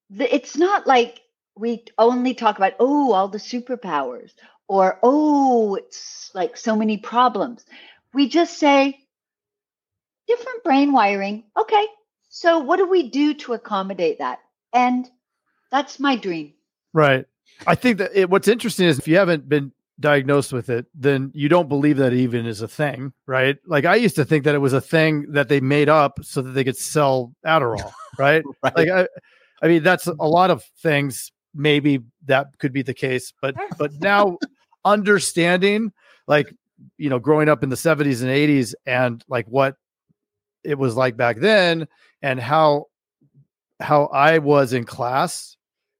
that 0.09 0.33
it's 0.33 0.57
not 0.57 0.87
like 0.87 1.21
we 1.55 1.83
only 1.99 2.33
talk 2.33 2.57
about 2.57 2.73
oh 2.79 3.13
all 3.13 3.27
the 3.27 3.37
superpowers 3.37 4.31
or 4.67 4.99
oh 5.03 5.75
it's 5.75 6.31
like 6.33 6.57
so 6.57 6.75
many 6.75 6.97
problems. 6.97 7.65
We 8.13 8.29
just 8.29 8.57
say 8.57 8.99
different 10.27 10.63
brain 10.63 10.91
wiring. 10.91 11.43
Okay. 11.57 11.85
So 12.29 12.59
what 12.59 12.77
do 12.77 12.87
we 12.87 13.09
do 13.09 13.33
to 13.33 13.53
accommodate 13.53 14.19
that 14.19 14.39
and 14.73 15.09
that's 15.71 15.99
my 15.99 16.15
dream 16.15 16.53
Right. 16.93 17.25
I 17.67 17.75
think 17.75 17.97
that 17.97 18.11
it, 18.13 18.29
what's 18.29 18.47
interesting 18.47 18.87
is 18.87 18.99
if 18.99 19.07
you 19.07 19.17
haven't 19.17 19.47
been 19.47 19.71
diagnosed 19.99 20.53
with 20.53 20.69
it, 20.69 20.85
then 20.95 21.31
you 21.33 21.49
don't 21.49 21.67
believe 21.67 21.97
that 21.97 22.13
it 22.13 22.19
even 22.19 22.45
is 22.45 22.61
a 22.61 22.67
thing, 22.67 23.11
right? 23.25 23.57
Like 23.67 23.85
I 23.85 23.95
used 23.95 24.15
to 24.15 24.25
think 24.25 24.45
that 24.45 24.55
it 24.55 24.59
was 24.59 24.73
a 24.73 24.81
thing 24.81 25.31
that 25.33 25.49
they 25.49 25.59
made 25.59 25.89
up 25.89 26.19
so 26.23 26.41
that 26.41 26.51
they 26.51 26.63
could 26.63 26.77
sell 26.77 27.33
Adderall, 27.45 27.91
right? 28.17 28.43
Right. 28.63 28.75
Like 28.75 28.89
I, 28.89 29.07
I 29.61 29.67
mean, 29.67 29.83
that's 29.83 30.07
a 30.07 30.13
lot 30.13 30.51
of 30.51 30.63
things. 30.81 31.31
Maybe 31.53 31.99
that 32.25 32.47
could 32.59 32.71
be 32.71 32.81
the 32.81 32.93
case, 32.93 33.33
but 33.41 33.55
but 33.77 33.91
now 33.99 34.37
understanding, 34.85 35.91
like 36.27 36.53
you 36.97 37.09
know, 37.09 37.19
growing 37.19 37.49
up 37.49 37.63
in 37.63 37.69
the 37.69 37.75
seventies 37.75 38.21
and 38.21 38.31
eighties, 38.31 38.75
and 38.85 39.23
like 39.27 39.47
what 39.47 39.75
it 40.63 40.77
was 40.77 40.95
like 40.95 41.17
back 41.17 41.37
then, 41.37 41.87
and 42.21 42.39
how 42.39 42.85
how 43.79 44.05
I 44.07 44.37
was 44.39 44.73
in 44.73 44.83
class, 44.85 45.57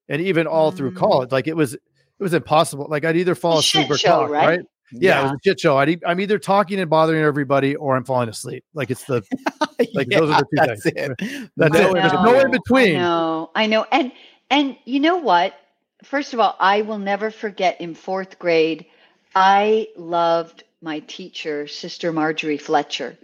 and 0.08 0.22
even 0.22 0.48
all 0.48 0.72
through 0.72 0.92
Mm. 0.92 0.98
college, 0.98 1.32
like 1.32 1.48
it 1.48 1.56
was 1.56 1.74
it 1.76 1.82
was 2.20 2.34
impossible. 2.34 2.88
Like 2.90 3.06
I'd 3.06 3.16
either 3.18 3.36
fall 3.36 3.60
asleep 3.60 3.84
shit 3.86 3.92
or 3.92 3.98
show, 3.98 4.10
talk, 4.22 4.30
right? 4.30 4.48
right? 4.48 4.60
Yeah, 4.92 5.20
it 5.20 5.24
was 5.24 5.32
a 5.34 5.38
shit 5.46 5.60
show. 5.60 5.78
I'd, 5.78 5.90
e- 5.90 6.02
I'm 6.06 6.20
either 6.20 6.40
talking 6.40 6.80
and 6.80 6.90
bothering 6.90 7.22
everybody, 7.22 7.76
or 7.76 7.96
I'm 7.96 8.04
falling 8.04 8.28
asleep. 8.28 8.64
Like 8.74 8.90
it's 8.90 9.04
the 9.06 9.22
Like, 9.94 10.10
those 10.10 10.30
are 10.32 10.42
the 10.42 10.46
two 10.52 10.66
that's 10.68 10.84
things. 10.84 11.16
it. 11.20 11.52
That's 11.58 11.74
No, 11.74 11.92
it. 11.92 11.94
There's 11.94 12.14
no 12.14 12.40
in 12.40 12.52
between. 12.52 12.98
I 12.98 13.00
know, 13.00 13.52
I 13.56 13.66
know. 13.68 13.86
And 13.92 14.12
and 14.50 14.76
you 14.86 15.00
know 15.00 15.18
what? 15.18 15.54
First 16.04 16.34
of 16.34 16.40
all, 16.40 16.56
I 16.60 16.82
will 16.82 16.98
never 16.98 17.30
forget 17.32 17.80
in 17.80 17.94
fourth 17.96 18.40
grade, 18.40 18.86
I 19.36 19.88
loved 19.96 20.64
my 20.82 21.00
teacher, 21.02 21.68
Sister 21.68 22.12
Marjorie 22.12 22.58
Fletcher. 22.58 23.18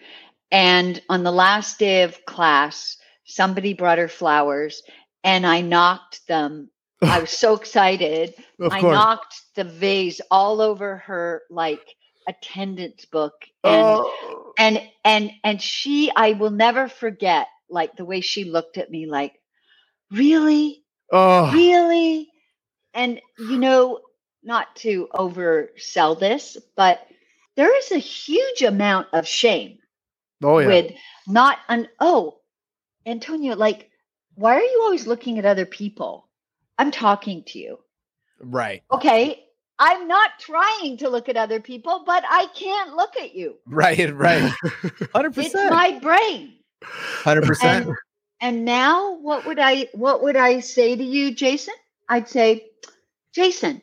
And 0.52 1.02
on 1.10 1.24
the 1.24 1.32
last 1.32 1.80
day 1.80 2.04
of 2.04 2.26
class, 2.26 2.98
somebody 3.26 3.74
brought 3.76 4.00
her 4.00 4.10
flowers 4.10 4.84
and 5.24 5.48
I 5.48 5.62
knocked 5.62 6.28
them. 6.28 6.72
I 7.04 7.20
was 7.22 7.32
so 7.32 7.56
excited. 7.56 8.36
I 8.70 8.82
knocked 8.82 9.36
the 9.56 9.66
vase 9.66 10.22
all 10.32 10.62
over 10.62 10.98
her 11.00 11.44
like 11.52 11.82
attendance 12.28 13.06
book 13.06 13.34
and 13.66 14.02
Oh. 14.02 14.54
and 14.60 14.82
and 15.06 15.32
and 15.44 15.62
she 15.62 16.12
I 16.16 16.34
will 16.34 16.52
never 16.52 16.90
forget 16.90 17.48
like 17.70 17.96
the 17.98 18.06
way 18.06 18.22
she 18.22 18.46
looked 18.46 18.78
at 18.80 18.92
me 18.92 19.08
like 19.08 19.34
really 20.12 20.84
Oh. 21.12 21.52
really 21.54 22.30
and 22.94 23.22
you 23.40 23.60
know 23.60 24.00
not 24.44 24.76
to 24.78 25.08
oversell 25.14 26.20
this 26.20 26.58
but 26.78 27.06
there 27.58 27.78
is 27.78 27.92
a 27.92 27.98
huge 28.00 28.64
amount 28.64 29.08
of 29.14 29.28
shame 29.28 29.80
Oh 30.44 30.60
yeah. 30.60 30.68
with 30.68 30.94
not 31.28 31.60
an 31.70 31.88
oh 32.00 32.36
antonia 33.06 33.56
like 33.56 33.89
why 34.36 34.56
are 34.56 34.62
you 34.62 34.82
always 34.84 35.08
looking 35.08 35.38
at 35.39 35.46
other 35.46 35.65
people 35.65 36.28
i'm 36.78 36.91
talking 36.91 37.44
to 37.44 37.60
you 37.60 37.80
Right. 38.39 38.84
okay 38.91 39.44
i'm 39.80 40.08
not 40.08 40.32
trying 40.39 40.98
to 40.98 41.10
look 41.10 41.30
at 41.30 41.38
other 41.38 41.60
people 41.60 42.04
but 42.06 42.24
i 42.30 42.48
can't 42.56 42.96
look 42.96 43.12
at 43.22 43.36
you 43.36 43.56
Right. 43.68 43.98
Right. 44.13 44.52
100%. 44.63 45.38
it's 45.38 45.54
my 45.54 46.00
brain 46.02 46.54
Hundred 46.84 47.46
percent. 47.46 47.88
and, 47.88 47.96
and 48.41 48.65
now 48.65 49.15
what 49.18 49.46
would 49.46 49.60
i 49.60 49.88
what 49.94 50.22
would 50.24 50.36
i 50.36 50.60
say 50.60 50.96
to 50.96 51.04
you 51.04 51.34
jason 51.34 51.74
i'd 52.10 52.28
say 52.28 52.68
jason 53.34 53.82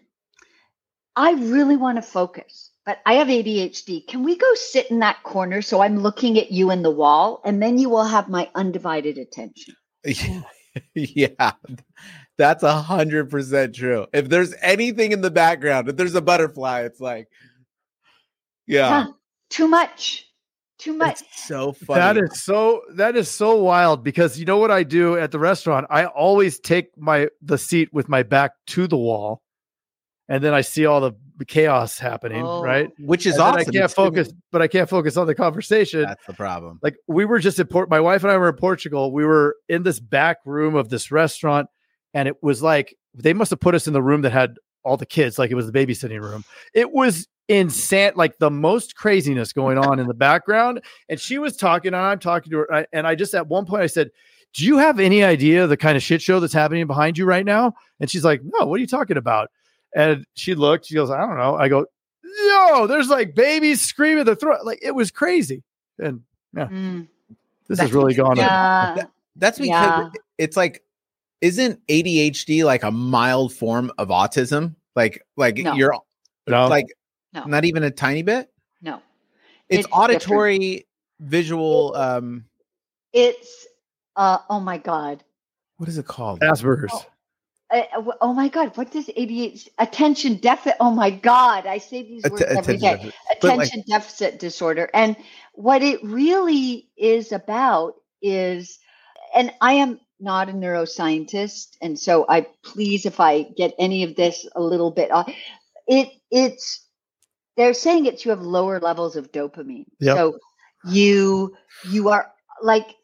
i 1.17 1.33
really 1.33 1.77
want 1.77 1.97
to 1.97 2.03
focus 2.03 2.71
but 2.85 2.99
i 3.07 3.15
have 3.15 3.29
adhd 3.29 4.07
can 4.07 4.23
we 4.23 4.37
go 4.37 4.55
sit 4.55 4.91
in 4.91 4.99
that 4.99 5.23
corner 5.23 5.63
so 5.63 5.81
i'm 5.81 5.99
looking 5.99 6.39
at 6.39 6.51
you 6.51 6.71
in 6.71 6.83
the 6.83 6.91
wall 6.91 7.41
and 7.45 7.63
then 7.63 7.79
you 7.79 7.89
will 7.89 8.05
have 8.05 8.29
my 8.29 8.49
undivided 8.55 9.19
attention 9.19 9.75
yeah. 10.95 11.53
That's 12.39 12.63
a 12.63 12.73
hundred 12.73 13.31
percent 13.31 13.75
true. 13.75 14.07
If 14.13 14.31
there's 14.31 14.55
anything 14.63 15.13
in 15.13 15.21
the 15.21 15.31
background, 15.31 15.89
if 15.89 15.97
there's 15.97 16.15
a 16.15 16.23
butterfly, 16.23 16.81
it's 16.81 16.99
like, 16.99 17.29
yeah, 18.67 19.05
Huh, 19.05 19.13
too 19.51 19.69
much 19.69 20.33
too 20.83 20.93
much 20.95 21.21
it's 21.21 21.45
so 21.47 21.73
funny. 21.73 22.01
That 22.01 22.17
is 22.17 22.43
so 22.43 22.83
that 22.95 23.15
is 23.15 23.31
so 23.31 23.63
wild 23.63 24.03
because 24.03 24.39
you 24.39 24.45
know 24.45 24.57
what 24.57 24.73
I 24.73 24.83
do 24.83 25.17
at 25.17 25.31
the 25.31 25.39
restaurant? 25.39 25.87
I 25.91 26.07
always 26.07 26.59
take 26.59 26.87
my 26.99 27.29
the 27.41 27.57
seat 27.57 27.93
with 27.93 28.09
my 28.09 28.25
back 28.25 28.53
to 28.69 28.89
the 28.89 28.97
wall 28.97 29.43
and 30.29 30.43
then 30.43 30.55
I 30.55 30.63
see 30.63 30.85
all 30.87 31.01
the 31.01 31.13
chaos 31.45 31.99
happening, 31.99 32.43
Oh. 32.45 32.63
right? 32.63 32.89
which 32.99 33.27
is 33.27 33.35
And 33.35 33.43
awesome. 33.43 33.61
I 33.61 33.65
can't 33.65 33.77
It's 33.85 33.95
focus, 33.95 34.33
but 34.51 34.63
I 34.63 34.69
can't 34.69 34.89
focus 34.89 35.17
on 35.17 35.27
the 35.27 35.35
conversation. 35.35 36.03
That's 36.03 36.27
the 36.27 36.33
problem. 36.35 36.79
like 36.83 36.97
we 37.09 37.25
were 37.25 37.39
just 37.39 37.59
in 37.59 37.67
Port 37.67 37.89
my 37.91 38.01
wife 38.01 38.23
and 38.25 38.31
I 38.33 38.37
were 38.39 38.49
in 38.49 38.57
Portugal. 38.57 39.13
We 39.13 39.25
were 39.25 39.57
in 39.69 39.83
this 39.83 40.01
back 40.01 40.39
room 40.45 40.75
of 40.75 40.89
this 40.89 41.11
restaurant 41.11 41.69
and 42.15 42.29
it 42.29 42.43
was 42.43 42.63
like 42.63 42.95
they 43.15 43.33
must 43.33 43.51
have 43.51 43.61
put 43.61 43.75
us 43.75 43.87
in 43.87 43.93
the 43.93 44.03
room 44.03 44.23
that 44.23 44.33
had 44.33 44.57
all 44.85 44.97
the 44.97 45.07
kids 45.07 45.39
like 45.39 45.51
it 45.51 45.55
was 45.55 45.71
the 45.71 45.73
babysitting 45.73 46.21
room. 46.21 46.45
It 46.75 46.93
was 46.93 47.29
insane 47.49 48.13
like 48.17 48.39
the 48.39 48.51
most 48.51 48.95
craziness 48.97 49.53
going 49.53 49.77
on 49.79 49.99
in 49.99 50.07
the 50.07 50.15
background 50.15 50.81
and 51.09 51.19
she 51.21 51.39
was 51.39 51.57
talking 51.57 51.89
and 51.89 51.97
I'm 51.97 52.19
talking 52.19 52.51
to 52.53 52.59
her 52.59 52.65
and 52.65 52.77
I, 52.79 52.87
and 52.93 53.07
I 53.07 53.15
just 53.15 53.35
at 53.35 53.47
one 53.49 53.67
point 53.67 53.83
I 53.83 53.87
said, 53.87 54.11
"Do 54.55 54.65
you 54.65 54.79
have 54.79 55.01
any 55.01 55.23
idea 55.25 55.67
the 55.67 55.77
kind 55.77 55.97
of 55.97 56.03
shit 56.03 56.23
show 56.23 56.41
that's 56.41 56.53
happening 56.53 56.87
behind 56.87 57.19
you 57.19 57.25
right 57.25 57.45
now?" 57.45 57.75
And 58.01 58.09
she's 58.11 58.25
like, 58.25 58.41
"No, 58.45 58.67
what 58.67 58.77
are 58.77 58.81
you 58.81 58.87
talking 58.87 59.17
about?" 59.17 59.51
And 59.95 60.25
she 60.35 60.55
looked, 60.55 60.87
she 60.87 60.95
goes, 60.95 61.11
"I 61.11 61.19
don't 61.19 61.37
know." 61.37 61.55
I 61.57 61.69
go, 61.69 61.85
"Yo, 62.25 62.87
there's 62.87 63.09
like 63.09 63.35
babies 63.35 63.83
screaming 63.83 64.25
the 64.25 64.37
throat 64.37 64.65
like 64.65 64.79
it 64.83 64.95
was 64.95 65.11
crazy." 65.11 65.63
And 65.99 66.23
Mm, 66.55 67.09
this 67.69 67.79
That's 67.79 67.81
has 67.81 67.93
really 67.93 68.15
gone 68.15 68.37
yeah 68.37 69.05
That's 69.37 69.59
because 69.59 70.03
Yeah. 70.03 70.09
it's 70.39 70.57
like, 70.57 70.83
isn't 71.41 71.81
ADHD 71.89 72.65
like 72.65 72.83
a 72.83 72.91
mild 72.91 73.55
form 73.55 73.91
of 73.99 74.09
autism? 74.09 74.75
Like, 74.95 75.25
like 75.37 75.57
No. 75.59 75.75
you're 75.75 75.95
No. 76.47 76.69
like 76.69 76.87
No. 77.33 77.45
not 77.45 77.65
even 77.65 77.83
a 77.85 77.91
tiny 77.91 78.23
bit. 78.23 78.51
no 78.83 78.97
It's, 79.69 79.87
It's 79.87 79.89
different. 79.89 79.93
auditory, 80.15 80.87
visual. 81.21 81.95
Um, 81.97 82.45
it's 83.15 83.67
uh 84.17 84.39
oh 84.51 84.61
my 84.61 84.77
god 84.79 85.25
what 85.79 85.89
is 85.89 85.99
it 85.99 86.07
called? 86.07 86.41
Asperger's. 86.41 86.91
Oh. 86.93 87.05
Uh, 87.73 88.03
oh 88.21 88.35
my 88.35 88.49
god 88.49 88.77
what 88.77 88.91
does 88.91 89.07
adhd 89.07 89.69
attention 89.79 90.35
deficit 90.37 90.77
oh 90.81 90.91
my 90.91 91.11
god 91.11 91.65
i 91.67 91.79
say 91.79 92.03
these 92.03 92.25
Att- 92.25 92.33
words 92.33 92.43
every 92.43 92.75
attention 92.75 92.81
day 92.81 92.97
deficit. 92.97 93.41
But, 93.41 93.57
like- 93.59 93.87
deficit 93.87 94.39
disorder 94.39 94.91
and 94.93 95.17
what 95.55 95.83
it 95.83 96.03
really 96.05 96.89
is 96.99 97.33
about 97.33 97.95
is 98.21 98.79
and 99.35 99.53
i 99.63 99.73
am 99.73 99.99
not 100.21 100.49
a 100.49 100.53
neuroscientist 100.53 101.77
and 101.81 101.99
so 101.99 102.27
i 102.29 102.43
please 102.63 103.07
if 103.07 103.21
i 103.21 103.43
get 103.57 103.73
any 103.79 104.03
of 104.05 104.17
this 104.17 104.47
a 104.55 104.61
little 104.63 104.91
bit 104.91 105.11
off 105.11 105.33
it 105.89 106.11
it's 106.31 106.87
they're 107.57 107.75
saying 107.75 108.07
it's 108.07 108.25
you 108.25 108.31
have 108.31 108.43
lower 108.43 108.81
levels 108.81 109.17
of 109.17 109.33
dopamine 109.33 109.87
Yep. 110.01 110.17
so 110.17 110.39
you 110.89 111.57
you 111.91 112.09
are 112.11 112.31
like 112.63 112.95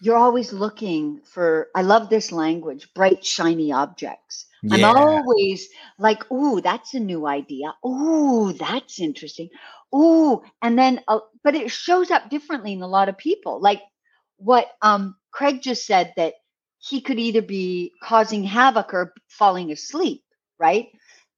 you're 0.00 0.16
always 0.18 0.52
looking 0.52 1.20
for 1.24 1.68
i 1.74 1.82
love 1.82 2.08
this 2.08 2.32
language 2.32 2.88
bright 2.94 3.24
shiny 3.24 3.72
objects. 3.72 4.46
I'm 4.70 4.84
always 4.84 5.68
like 5.98 6.30
ooh 6.32 6.60
that's 6.60 6.94
a 6.94 7.00
new 7.00 7.26
idea. 7.26 7.74
Ooh 7.86 8.52
that's 8.52 9.00
interesting. 9.00 9.50
Ooh 9.94 10.42
and 10.62 10.78
then 10.78 11.00
uh, 11.08 11.20
but 11.44 11.54
it 11.54 11.70
shows 11.70 12.10
up 12.10 12.30
differently 12.30 12.72
in 12.72 12.82
a 12.82 12.88
lot 12.88 13.08
of 13.08 13.18
people. 13.18 13.60
Like 13.60 13.82
what 14.36 14.68
um 14.82 15.16
craig 15.32 15.62
just 15.62 15.86
said 15.86 16.14
that 16.16 16.34
he 16.78 17.00
could 17.00 17.18
either 17.18 17.42
be 17.42 17.92
causing 18.02 18.44
havoc 18.44 18.94
or 18.94 19.14
falling 19.28 19.72
asleep 19.72 20.22
right? 20.58 20.88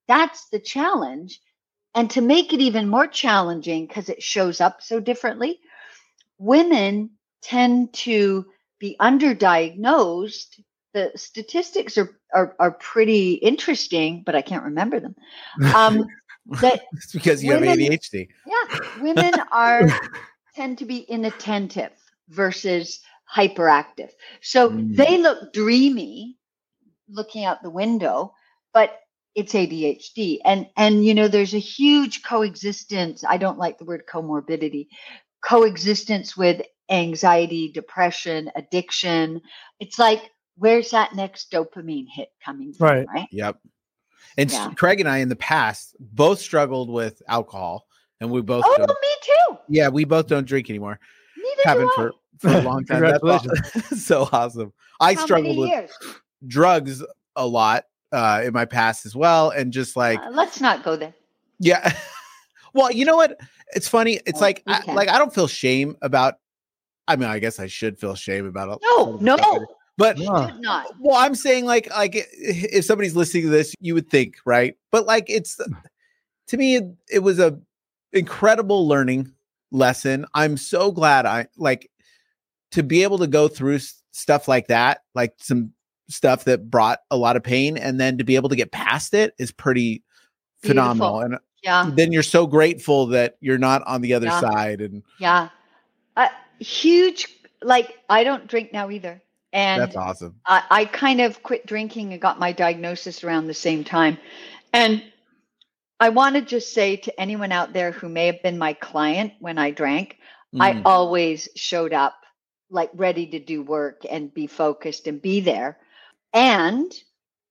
That's 0.09 0.49
the 0.51 0.61
challenge. 0.61 1.41
And 1.95 2.11
to 2.11 2.21
make 2.21 2.53
it 2.53 2.61
even 2.61 2.89
more 2.89 3.07
challenging 3.07 3.87
because 3.87 4.09
it 4.11 4.23
shows 4.23 4.61
up 4.61 4.83
so 4.83 5.01
differently 5.01 5.61
women 6.39 7.11
tend 7.45 7.93
to 7.93 8.45
be 8.81 8.97
underdiagnosed 9.01 10.61
the 10.95 11.11
statistics 11.17 11.99
are, 11.99 12.19
are 12.35 12.57
are 12.59 12.73
pretty 12.73 13.35
interesting 13.35 14.23
but 14.25 14.35
i 14.35 14.43
can't 14.43 14.65
remember 14.65 14.99
them 15.01 15.15
um 15.75 16.05
that 16.61 16.81
It's 16.95 17.13
because 17.13 17.43
you 17.45 17.53
have 17.53 17.63
ADHD. 17.63 18.29
yeah 18.47 18.79
women 18.97 19.35
are 19.53 19.89
tend 20.57 20.79
to 20.79 20.85
be 20.85 20.99
inattentive 20.99 21.93
versus 22.29 23.01
hyperactive 23.35 24.11
so 24.43 24.71
Mm. 24.71 24.97
they 24.97 25.19
look 25.19 25.53
dreamy 25.53 26.37
looking 27.09 27.45
out 27.45 27.63
the 27.63 27.71
window 27.71 28.33
but 28.73 29.01
it's 29.35 29.53
adhd 29.55 30.39
and 30.45 30.67
and 30.77 31.05
you 31.05 31.13
know 31.15 31.29
there's 31.29 31.55
a 31.55 31.59
huge 31.59 32.23
coexistence 32.23 33.25
i 33.29 33.37
don't 33.37 33.59
like 33.59 33.79
the 33.79 33.85
word 33.85 34.05
comorbidity 34.13 34.87
coexistence 35.45 36.37
with 36.37 36.63
anxiety 36.91 37.71
depression 37.73 38.51
addiction 38.57 39.41
it's 39.81 39.99
like 39.99 40.21
where's 40.57 40.91
that 40.91 41.15
next 41.15 41.51
dopamine 41.51 42.07
hit 42.13 42.29
coming 42.45 42.73
from 42.73 42.87
Right. 42.87 43.07
right 43.15 43.29
Yep. 43.33 43.59
And 44.37 44.51
Yeah. 44.51 44.73
Craig 44.77 45.01
and 45.01 45.09
I 45.09 45.19
in 45.19 45.29
the 45.29 45.37
past 45.37 45.97
both 46.01 46.41
struggled 46.41 46.91
with 46.91 47.23
alcohol, 47.29 47.87
and 48.21 48.31
we 48.31 48.41
both 48.43 48.65
oh 48.67 48.79
me 48.79 49.09
too 49.23 49.59
yeah, 49.69 49.89
we 49.89 50.05
both 50.05 50.27
don't 50.27 50.47
drink 50.47 50.69
anymore. 50.71 50.99
neither 51.37 51.63
Haven't 51.65 51.87
do 51.87 51.93
I. 51.93 51.95
for, 51.97 52.13
for 52.39 52.59
a 52.59 52.61
long 52.63 52.85
time. 52.85 53.01
That's 53.03 53.23
aw- 53.25 53.95
so 53.97 54.29
awesome. 54.33 54.73
I 55.01 55.15
How 55.15 55.25
struggled 55.25 55.57
with 55.59 55.69
years? 55.71 55.91
drugs 56.47 57.03
a 57.37 57.47
lot 57.47 57.85
uh, 58.13 58.43
in 58.45 58.53
my 58.53 58.65
past 58.65 59.07
as 59.07 59.15
well, 59.17 59.51
and 59.51 59.73
just 59.73 59.97
like 59.97 60.19
Uh, 60.21 60.31
let's 60.33 60.61
not 60.61 60.83
go 60.85 60.97
there 60.97 61.15
yeah. 61.61 61.95
well, 62.75 62.91
you 62.93 63.05
know 63.05 63.17
what? 63.17 63.39
It's 63.75 63.89
funny. 63.89 64.21
It's 64.27 64.39
Oh, 64.41 64.45
like 64.45 64.63
we 64.67 64.75
I, 64.75 64.93
like 64.93 65.09
I 65.09 65.19
don't 65.19 65.33
feel 65.35 65.47
shame 65.47 65.97
about. 66.03 66.35
I 67.09 67.17
mean, 67.17 67.29
I 67.29 67.39
guess 67.39 67.61
I 67.61 67.67
should 67.67 67.99
feel 67.99 68.15
shame 68.15 68.47
about 68.47 68.71
it. 68.73 68.79
no 68.83 69.19
no 69.21 69.67
But 69.97 70.19
not 70.19 70.87
Well, 70.99 71.17
I'm 71.17 71.35
saying 71.35 71.65
like 71.67 71.89
like 71.91 72.15
if 72.33 72.85
somebody's 72.85 73.15
listening 73.17 73.45
to 73.45 73.51
this, 73.51 73.75
you 73.81 73.95
would 73.95 74.09
think, 74.11 74.37
right? 74.45 74.77
But 74.91 75.07
like 75.07 75.25
it's 75.29 75.59
to 76.49 76.57
me 76.57 76.77
it, 76.77 76.85
it 77.11 77.19
was 77.21 77.39
a 77.39 77.59
incredible 78.13 78.87
learning 78.89 79.33
lesson. 79.71 80.25
I'm 80.35 80.57
so 80.57 80.93
glad 80.93 81.27
I 81.27 81.47
like 81.57 81.91
to 82.73 82.83
be 82.83 83.03
able 83.03 83.19
to 83.19 83.27
go 83.27 83.49
through 83.49 83.77
s- 83.77 84.03
stuff 84.13 84.49
like 84.49 84.69
that, 84.69 85.03
like 85.15 85.35
some 85.39 85.73
stuff 86.09 86.45
that 86.45 86.71
brought 86.71 86.99
a 87.11 87.17
lot 87.17 87.37
of 87.37 87.43
pain 87.43 87.77
and 87.77 87.99
then 88.01 88.19
to 88.19 88.25
be 88.25 88.37
able 88.37 88.49
to 88.49 88.57
get 88.57 88.71
past 88.73 89.15
it 89.15 89.33
is 89.39 89.51
pretty 89.53 90.03
phenomenal. 90.63 91.21
And 91.21 91.39
yeah 91.63 91.91
then 91.95 92.13
you're 92.13 92.23
so 92.23 92.47
grateful 92.47 93.07
that 93.07 93.37
you're 93.41 93.59
not 93.59 93.83
on 93.87 94.01
the 94.03 94.13
other 94.15 94.27
Yeah. 94.27 94.41
side 94.41 94.81
and 94.81 95.03
Yeah. 95.19 95.49
Uh, 96.17 96.29
huge, 96.59 97.29
like, 97.63 97.97
I 98.09 98.25
don't 98.25 98.47
drink 98.47 98.73
now 98.73 98.91
either. 98.91 99.23
And 99.53 99.81
that's 99.81 99.97
awesome. 99.97 100.41
I, 100.47 100.63
I 100.71 100.85
kind 100.85 101.21
of 101.21 101.43
quit 101.43 101.67
drinking 101.67 102.13
and 102.13 102.21
got 102.21 102.39
my 102.39 102.53
diagnosis 102.53 103.23
around 103.25 103.47
the 103.47 103.55
same 103.55 103.85
time. 103.85 104.19
And 104.73 105.03
I 106.01 106.09
want 106.09 106.35
to 106.35 106.43
just 106.43 106.75
say 106.75 106.97
to 106.97 107.21
anyone 107.21 107.53
out 107.53 107.73
there 107.73 107.93
who 107.93 108.09
may 108.09 108.27
have 108.27 108.43
been 108.43 108.59
my 108.59 108.73
client 108.75 109.33
when 109.39 109.59
I 109.59 109.71
drank, 109.71 110.19
I 110.59 110.73
Mm. 110.73 110.83
always 110.85 111.49
showed 111.55 111.93
up 111.93 112.15
like 112.71 112.91
ready 112.95 113.27
to 113.29 113.39
do 113.39 113.63
work 113.63 114.03
and 114.09 114.35
be 114.35 114.47
focused 114.47 115.07
and 115.07 115.23
be 115.23 115.41
there. 115.41 115.79
And 116.33 116.93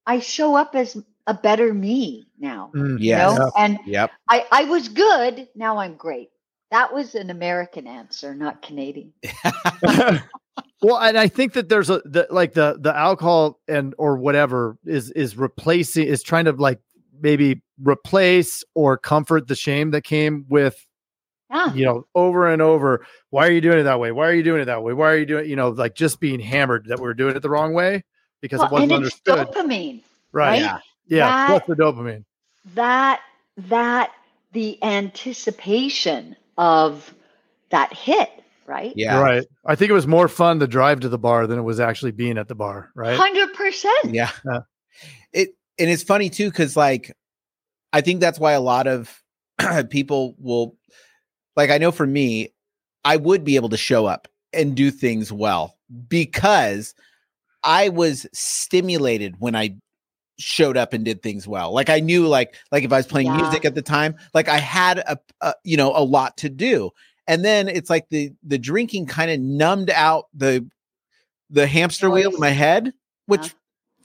I 0.06 0.20
show 0.20 0.56
up 0.56 0.76
as 0.76 0.98
a 1.26 1.34
better 1.34 1.74
me 1.74 2.28
now. 2.38 2.72
Mm. 2.76 3.00
You 3.00 3.16
know? 3.16 3.52
And 3.56 3.80
Yep. 3.86 4.12
I, 4.28 4.46
I 4.52 4.64
was 4.66 4.90
good. 4.90 5.48
Now 5.56 5.78
I'm 5.78 5.96
great. 5.96 6.30
That 6.74 6.92
was 6.92 7.14
an 7.14 7.30
American 7.30 7.86
answer, 7.86 8.34
not 8.34 8.64
Canadian. 8.64 9.14
well, 10.82 10.98
and 10.98 11.20
I 11.20 11.28
think 11.28 11.54
that 11.54 11.70
there's 11.70 11.92
a 11.92 12.02
the, 12.04 12.26
like 12.32 12.54
the 12.54 12.78
the 12.80 12.96
alcohol 12.98 13.60
and 13.68 13.94
or 14.00 14.18
whatever 14.18 14.76
is 14.84 15.12
is 15.12 15.38
replacing 15.38 16.08
is 16.08 16.24
trying 16.24 16.46
to 16.46 16.52
like 16.52 16.80
maybe 17.22 17.62
replace 17.84 18.64
or 18.74 18.98
comfort 18.98 19.48
the 19.48 19.56
shame 19.56 19.92
that 19.92 20.04
came 20.04 20.46
with 20.50 20.84
Yeah. 21.52 21.72
you 21.76 21.86
know 21.86 22.08
over 22.16 22.48
and 22.52 22.60
over. 22.60 23.06
Why 23.30 23.48
are 23.48 23.52
you 23.52 23.62
doing 23.62 23.78
it 23.78 23.84
that 23.84 24.00
way? 24.00 24.12
Why 24.12 24.28
are 24.28 24.34
you 24.34 24.42
doing 24.44 24.62
it 24.62 24.66
that 24.66 24.82
way? 24.82 24.94
Why 24.94 25.12
are 25.12 25.18
you 25.18 25.28
doing 25.28 25.48
you 25.48 25.56
know 25.56 25.70
like 25.70 25.94
just 25.94 26.20
being 26.20 26.40
hammered 26.40 26.88
that 26.88 27.00
we're 27.00 27.14
doing 27.14 27.36
it 27.36 27.42
the 27.42 27.52
wrong 27.52 27.76
way 27.76 28.04
because 28.42 28.62
it 28.64 28.72
wasn't 28.72 28.94
and 28.94 29.06
it's 29.06 29.22
understood. 29.28 29.48
dopamine. 29.56 30.02
right? 30.32 30.50
right? 30.50 30.60
Yeah. 30.60 30.80
Yeah. 31.06 31.28
That- 31.48 31.66
Plus 31.66 31.78
the 31.78 31.84
dopamine. 31.84 32.26
That 32.74 33.22
that 33.70 34.12
the 34.54 34.82
anticipation 34.84 36.36
of 36.58 37.14
that 37.70 37.94
hit, 37.94 38.30
right? 38.66 38.94
Yeah. 38.96 39.20
Right. 39.20 39.46
I 39.66 39.76
think 39.76 39.90
it 39.90 39.94
was 39.94 40.08
more 40.08 40.28
fun 40.28 40.60
to 40.60 40.68
drive 40.68 41.02
to 41.02 41.10
the 41.10 41.18
bar 41.18 41.48
than 41.48 41.60
it 41.60 41.64
was 41.64 41.80
actually 41.80 42.12
being 42.12 42.38
at 42.38 42.48
the 42.48 42.56
bar. 42.56 42.92
Right. 42.96 43.18
Hundred 43.18 43.54
percent. 43.54 44.06
Yeah. 44.06 44.32
Yeah. 44.46 44.60
It 45.32 45.56
and 45.80 45.90
it's 45.90 46.04
funny 46.04 46.30
too 46.30 46.50
because 46.50 46.78
like 46.78 47.16
I 47.92 48.02
think 48.02 48.20
that's 48.20 48.40
why 48.40 48.54
a 48.54 48.62
lot 48.62 48.88
of 48.88 49.22
people 49.90 50.36
will 50.40 50.76
like 51.56 51.70
I 51.70 51.78
know 51.78 51.92
for 51.92 52.08
me, 52.08 52.54
I 53.06 53.18
would 53.18 53.44
be 53.44 53.56
able 53.56 53.70
to 53.70 53.78
show 53.78 54.06
up 54.06 54.28
and 54.54 54.76
do 54.76 54.92
things 54.92 55.32
well 55.32 55.78
because 56.08 56.94
I 57.64 57.90
was 57.90 58.28
stimulated 58.34 59.36
when 59.40 59.56
I 59.56 59.76
showed 60.40 60.78
up 60.78 60.94
and 60.94 61.06
did 61.06 61.22
things 61.22 61.48
well. 61.48 61.72
Like 61.74 61.90
I 61.90 62.00
knew 62.00 62.28
like 62.28 62.56
like 62.72 62.84
if 62.84 62.92
I 62.92 62.98
was 62.98 63.08
playing 63.08 63.28
Yeah. 63.28 63.38
music 63.38 63.66
at 63.66 63.76
the 63.76 63.82
time, 63.82 64.16
like 64.34 64.50
I 64.50 64.58
had 64.58 65.00
a, 65.00 65.18
a 65.42 65.54
you 65.64 65.78
know 65.78 65.92
a 65.96 66.04
lot 66.04 66.38
to 66.38 66.50
do. 66.50 66.92
And 67.28 67.44
then 67.46 67.70
it's 67.70 67.90
like 67.90 68.10
the 68.10 68.34
the 68.44 68.58
drinking 68.58 69.06
kind 69.06 69.32
of 69.32 69.40
numbed 69.40 69.90
out 69.90 70.26
the 70.34 70.68
the 71.50 71.68
hamster 71.68 72.10
wheel 72.10 72.34
in 72.34 72.40
my 72.40 72.50
head, 72.50 72.88
uh-huh. 72.88 72.98
which 73.28 73.42
Yeah. 73.44 73.50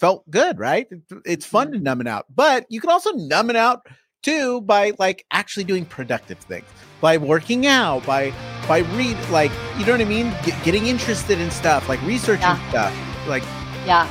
felt 0.00 0.30
good, 0.30 0.58
right? 0.58 0.86
It- 0.90 1.02
It's 1.24 1.46
fun 1.46 1.68
mm-hmm. 1.68 1.78
to 1.78 1.82
numb 1.82 2.00
it 2.00 2.06
out. 2.06 2.26
But 2.34 2.66
you 2.68 2.80
can 2.80 2.90
also 2.90 3.12
numb 3.12 3.50
it 3.50 3.56
out 3.56 3.86
too 4.22 4.60
by 4.62 4.92
like 4.98 5.24
actually 5.30 5.64
doing 5.64 5.84
productive 5.86 6.38
things. 6.38 6.66
By 7.00 7.16
working 7.16 7.66
out, 7.66 8.04
by 8.04 8.32
by 8.68 8.78
read 8.80 9.16
like 9.30 9.52
you 9.78 9.86
know 9.86 9.92
what 9.92 10.00
I 10.00 10.04
mean? 10.04 10.34
Get, 10.44 10.62
getting 10.64 10.86
interested 10.86 11.40
in 11.40 11.50
stuff, 11.50 11.88
like 11.88 12.02
researching 12.02 12.42
Yeah. 12.42 12.68
stuff. 12.68 13.26
Like 13.28 13.42
Yeah. 13.86 14.06